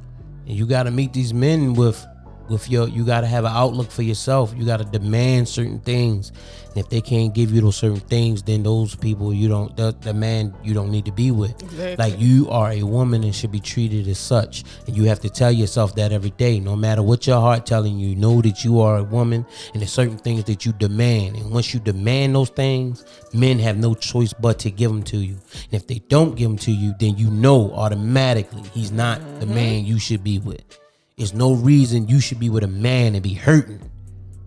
[0.47, 2.07] And you got to meet these men with
[2.49, 4.55] with your you got to have an outlook for yourself.
[4.57, 6.33] You got to demand certain things.
[6.69, 9.97] And if they can't give you those certain things then those people you don't the,
[10.01, 11.61] the man you don't need to be with.
[11.63, 11.97] Exactly.
[11.97, 14.65] like you are a woman and should be treated as such.
[14.87, 17.99] And you have to tell yourself that every day no matter what your heart telling
[17.99, 21.37] you know that you are a woman and there's certain things that you demand.
[21.37, 25.19] And once you demand those things men have no choice but to give them to
[25.19, 25.37] you.
[25.53, 29.47] And if they don't give them to you then you know automatically he's not the
[29.47, 29.55] mm-hmm.
[29.55, 30.78] man you should be with
[31.19, 33.91] there's no reason you should be with a man and be hurting,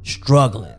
[0.03, 0.73] struggling.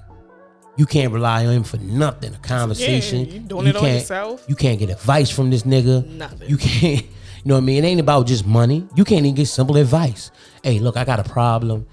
[0.76, 2.34] You can't rely on him for nothing.
[2.34, 3.28] A conversation.
[3.28, 4.45] you doing it on can't, yourself.
[4.49, 6.07] You can't get advice from this nigga.
[6.07, 6.49] Nothing.
[6.49, 7.07] You can't.
[7.45, 7.82] You know what I mean?
[7.82, 8.86] It ain't about just money.
[8.95, 10.30] You can't even get simple advice.
[10.62, 11.88] Hey, look, I got a problem.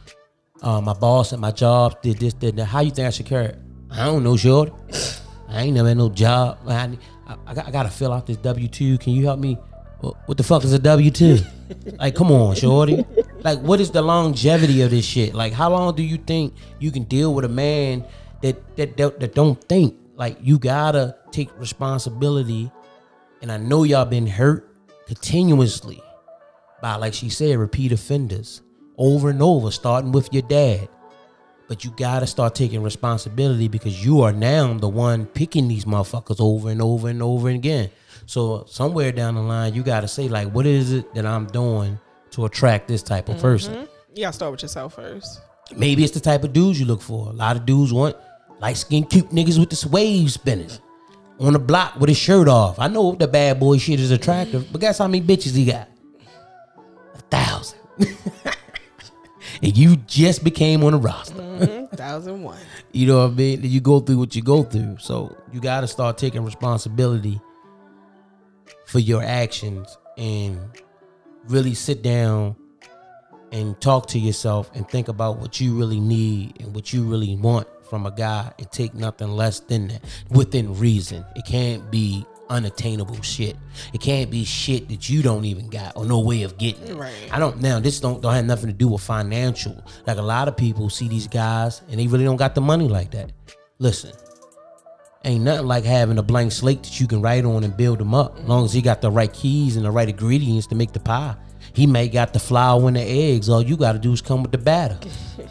[0.62, 2.66] Uh, my boss at my job did this, did that.
[2.66, 3.60] How you think I should carry it?
[3.90, 4.72] I don't know, short.
[5.48, 6.60] I ain't never had no job.
[6.68, 9.00] I, I, I I got to fill out this W two.
[9.00, 9.58] Can you help me?
[10.02, 11.40] What, the fuck is a W two?
[12.00, 13.06] like, come on, shorty.
[13.44, 15.34] Like, what is the longevity of this shit?
[15.34, 18.06] Like, how long do you think you can deal with a man
[18.42, 19.96] that that that, that don't think?
[20.20, 22.70] Like you gotta take responsibility.
[23.42, 24.70] And I know y'all been hurt
[25.08, 26.02] continuously
[26.82, 28.62] by, like she said, repeat offenders
[28.98, 30.90] over and over, starting with your dad.
[31.70, 36.42] But you gotta start taking responsibility because you are now the one picking these motherfuckers
[36.42, 37.90] over and over and over again.
[38.30, 42.00] So somewhere down the line, you gotta say like, what is it that I'm doing
[42.30, 43.74] to attract this type of person?
[43.74, 43.86] Mm-hmm.
[44.14, 45.42] You gotta start with yourself first.
[45.76, 47.30] Maybe it's the type of dudes you look for.
[47.30, 48.16] A lot of dudes want
[48.60, 50.80] light skinned cute niggas with the wave spinners
[51.40, 52.78] on the block with his shirt off.
[52.78, 55.90] I know the bad boy shit is attractive, but guess how many bitches he got?
[57.16, 57.80] A thousand.
[59.64, 61.34] and you just became on the roster.
[61.34, 61.96] Mm-hmm.
[61.96, 62.60] Thousand one.
[62.92, 63.62] You know what I mean?
[63.64, 64.98] You go through what you go through.
[65.00, 67.42] So you got to start taking responsibility
[68.90, 70.60] for your actions and
[71.48, 72.56] really sit down
[73.52, 77.36] and talk to yourself and think about what you really need and what you really
[77.36, 81.24] want from a guy and take nothing less than that within reason.
[81.36, 83.56] It can't be unattainable shit.
[83.94, 86.96] It can't be shit that you don't even got or no way of getting it.
[86.96, 87.30] Right.
[87.32, 89.84] I don't now this don't don't have nothing to do with financial.
[90.08, 92.88] Like a lot of people see these guys and they really don't got the money
[92.88, 93.32] like that.
[93.78, 94.12] Listen,
[95.24, 98.14] ain't nothing like having a blank slate that you can write on and build them
[98.14, 98.38] up.
[98.40, 101.00] As long as he got the right keys and the right ingredients to make the
[101.00, 101.36] pie.
[101.74, 103.50] He may got the flour and the eggs.
[103.50, 104.98] All you gotta do is come with the batter.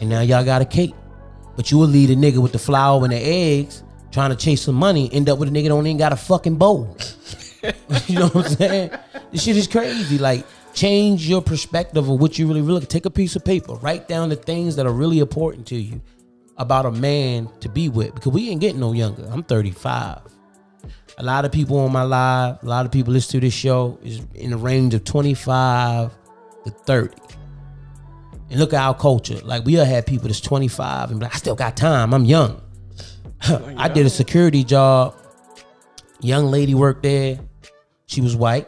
[0.01, 0.95] and now y'all got a cake.
[1.55, 4.63] But you will lead a nigga with the flour and the eggs trying to chase
[4.63, 6.97] some money, end up with a nigga don't even got a fucking bowl.
[8.07, 8.91] you know what I'm saying?
[9.31, 10.17] This shit is crazy.
[10.17, 14.07] Like, change your perspective of what you really really take a piece of paper, write
[14.07, 16.01] down the things that are really important to you
[16.59, 18.13] about a man to be with.
[18.13, 19.27] Because we ain't getting no younger.
[19.31, 20.19] I'm 35.
[21.17, 23.97] A lot of people on my live, a lot of people listen to this show
[24.03, 26.11] is in the range of 25
[26.65, 27.17] to 30.
[28.51, 29.39] And look at our culture.
[29.43, 32.13] Like we'll have people that's 25 and like, I still got time.
[32.13, 32.61] I'm young.
[33.77, 35.15] I did a security job.
[36.21, 37.39] Young lady worked there.
[38.05, 38.67] She was white.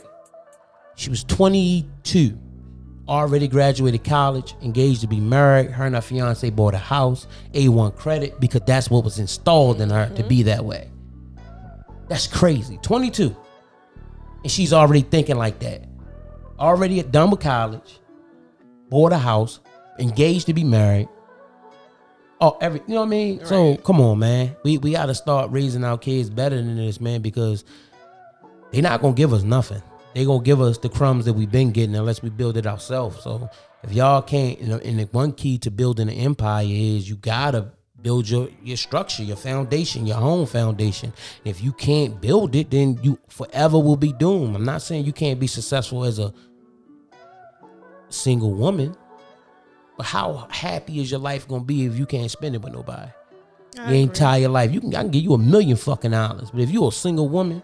[0.96, 2.38] She was 22.
[3.12, 5.70] Already graduated college, engaged to be married.
[5.70, 9.90] Her and her fiance bought a house, A1 credit, because that's what was installed in
[9.90, 10.46] her to be mm-hmm.
[10.46, 10.90] that way.
[12.08, 12.80] That's crazy.
[12.82, 13.36] 22.
[14.44, 15.84] And she's already thinking like that.
[16.58, 18.00] Already done with college,
[18.90, 19.60] bought a house,
[20.00, 21.10] engaged to be married.
[22.40, 23.46] Oh, every you know what I mean?
[23.46, 24.56] So come on, man.
[24.64, 27.66] We we gotta start raising our kids better than this, man, because
[28.72, 29.82] they're not gonna give us nothing.
[30.14, 33.24] They gonna give us the crumbs that we've been getting unless we build it ourselves.
[33.24, 33.50] So
[33.84, 37.16] if y'all can't, you know, and the one key to building an empire is you
[37.16, 41.14] gotta build your your structure, your foundation, your home foundation.
[41.46, 44.56] And if you can't build it, then you forever will be doomed.
[44.56, 46.34] I'm not saying you can't be successful as a
[48.10, 48.96] single woman,
[49.98, 53.12] but how happy is your life gonna be if you can't spend it with nobody?
[53.76, 54.72] your entire life.
[54.72, 57.30] You can I can give you a million fucking dollars, but if you're a single
[57.30, 57.64] woman,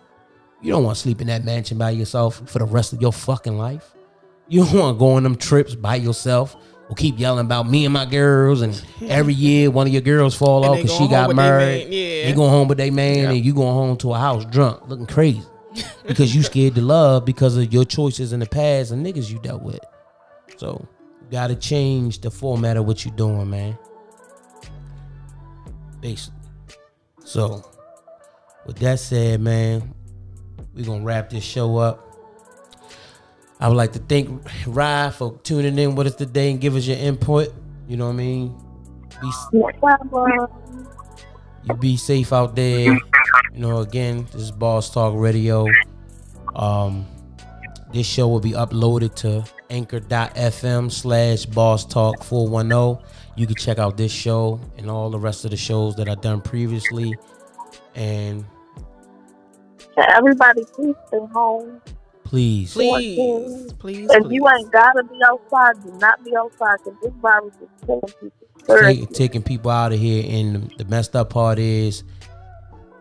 [0.62, 3.14] you don't want to sleep in that mansion by yourself for the rest of your
[3.14, 3.94] fucking life.
[4.48, 6.56] You don't want to go on them trips by yourself
[6.90, 10.36] or keep yelling about me and my girls, and every year one of your girls
[10.36, 11.88] fall And off because she got they married.
[11.90, 12.26] yeah.
[12.30, 15.06] They going home with their man, and you going home to a house drunk, looking
[15.06, 15.44] crazy
[16.08, 19.38] because you scared to love because of your choices in the past and niggas you
[19.40, 19.80] dealt with.
[20.56, 20.88] So
[21.22, 23.78] you gotta change the format of what you're doing, man.
[26.00, 26.40] Basically.
[27.26, 27.66] So
[28.66, 29.94] with that said, man,
[30.78, 32.04] we gonna wrap this show up.
[33.60, 36.86] I would like to thank Rye for tuning in with us today and give us
[36.86, 37.52] your input.
[37.88, 38.56] You know what I mean?
[39.20, 40.48] Be No
[41.64, 42.94] you be safe out there.
[42.94, 45.66] You know, again, this is Boss Talk Radio.
[46.56, 47.08] Um,
[47.92, 53.04] this show will be uploaded to anchor.fm slash boss talk 410.
[53.36, 56.22] You can check out this show and all the rest of the shows that I've
[56.22, 57.16] done previously.
[57.96, 58.46] And
[59.98, 61.82] Everybody, please stay home.
[62.24, 64.32] please, Please, please, If please.
[64.34, 68.78] you ain't gotta be outside, do not be outside because this virus is killing people.
[68.80, 70.26] take, taking people out of here.
[70.28, 72.04] And the messed up part is,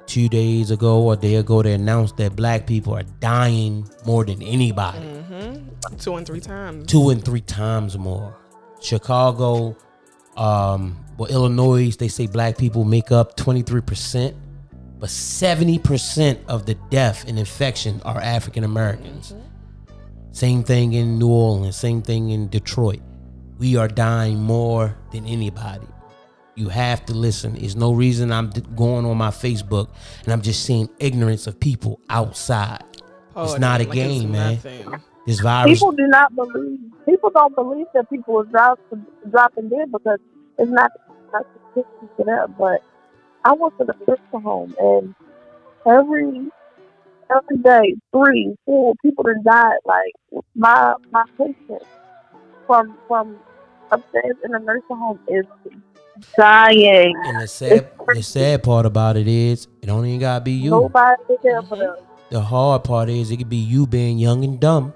[0.06, 4.24] two days ago or a day ago, they announced that black people are dying more
[4.24, 4.98] than anybody.
[5.00, 5.96] Mm-hmm.
[5.96, 6.86] Two and three times.
[6.86, 8.36] two and three times more.
[8.80, 9.76] Chicago,
[10.36, 14.34] um, well, Illinois, they say black people make up 23%,
[14.98, 19.34] but 70% of the death and infection are African Americans.
[20.32, 23.00] Same thing in New Orleans, same thing in Detroit.
[23.58, 25.86] We are dying more than anybody.
[26.56, 27.54] You have to listen.
[27.54, 29.88] There's no reason I'm going on my Facebook
[30.24, 32.82] and I'm just seeing ignorance of people outside.
[33.34, 34.54] Oh, it's Oh, not a like game, man.
[34.54, 35.00] nothing.
[35.26, 35.72] This virus.
[35.78, 36.78] People do not believe.
[37.04, 38.78] People don't believe that people are drop,
[39.30, 40.18] dropping dead because
[40.58, 40.90] it's not
[41.32, 42.54] not statistics to them.
[42.58, 42.82] But
[43.46, 45.14] I went to the nursing home and
[45.86, 46.48] every
[47.30, 49.78] every day, three, four people that died.
[49.84, 51.82] Like my my patient
[52.66, 53.38] from from
[53.92, 55.44] upstairs in the nursing home is
[56.36, 57.14] dying.
[57.26, 60.70] And the sad, the sad part about it is, it don't even gotta be you.
[60.70, 61.94] Nobody is there for them.
[62.30, 64.92] The hard part is, it could be you being young and dumb,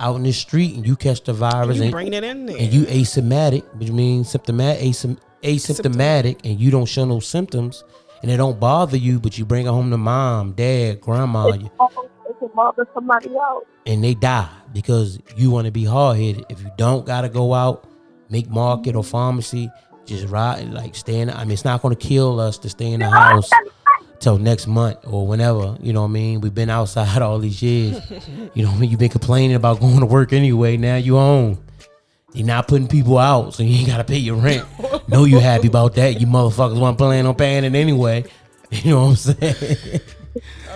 [0.00, 2.56] out in the street, and you catch the virus, You and, bring it in there.
[2.58, 7.84] and you asymptomatic, which means symptomatic, asym- asymptomatic, and you don't show no symptoms,
[8.22, 11.68] and it don't bother you, but you bring it home to mom, dad, grandma, It's
[12.42, 13.64] a mother somebody else.
[13.86, 16.44] and they die because you want to be hard headed.
[16.48, 17.86] If you don't gotta go out,
[18.30, 19.70] make market or pharmacy,
[20.06, 21.30] just ride like stay in.
[21.30, 23.48] I mean, it's not gonna kill us to stay in the house
[24.20, 25.76] till next month or whenever.
[25.80, 26.40] You know what I mean?
[26.40, 28.00] We've been outside all these years.
[28.54, 28.90] You know what I mean?
[28.90, 30.76] You've been complaining about going to work anyway.
[30.76, 31.63] Now you home.
[32.34, 34.66] You're not putting people out, so you ain't gotta pay your rent.
[35.08, 36.20] no, you happy about that.
[36.20, 38.24] You motherfuckers want plan on paying it anyway.
[38.70, 40.00] You know what I'm saying?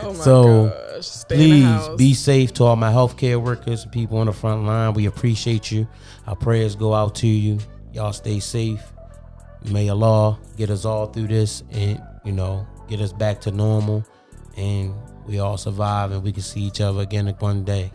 [0.02, 1.06] oh my so, gosh.
[1.06, 4.32] Stay in the Please be safe to all my healthcare workers and people on the
[4.32, 4.94] front line.
[4.94, 5.88] We appreciate you.
[6.28, 7.58] Our prayers go out to you.
[7.92, 8.80] Y'all stay safe.
[9.64, 14.04] May Allah get us all through this and, you know, get us back to normal.
[14.56, 14.94] And
[15.26, 17.90] we all survive and we can see each other again one day.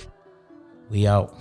[0.90, 1.34] We out.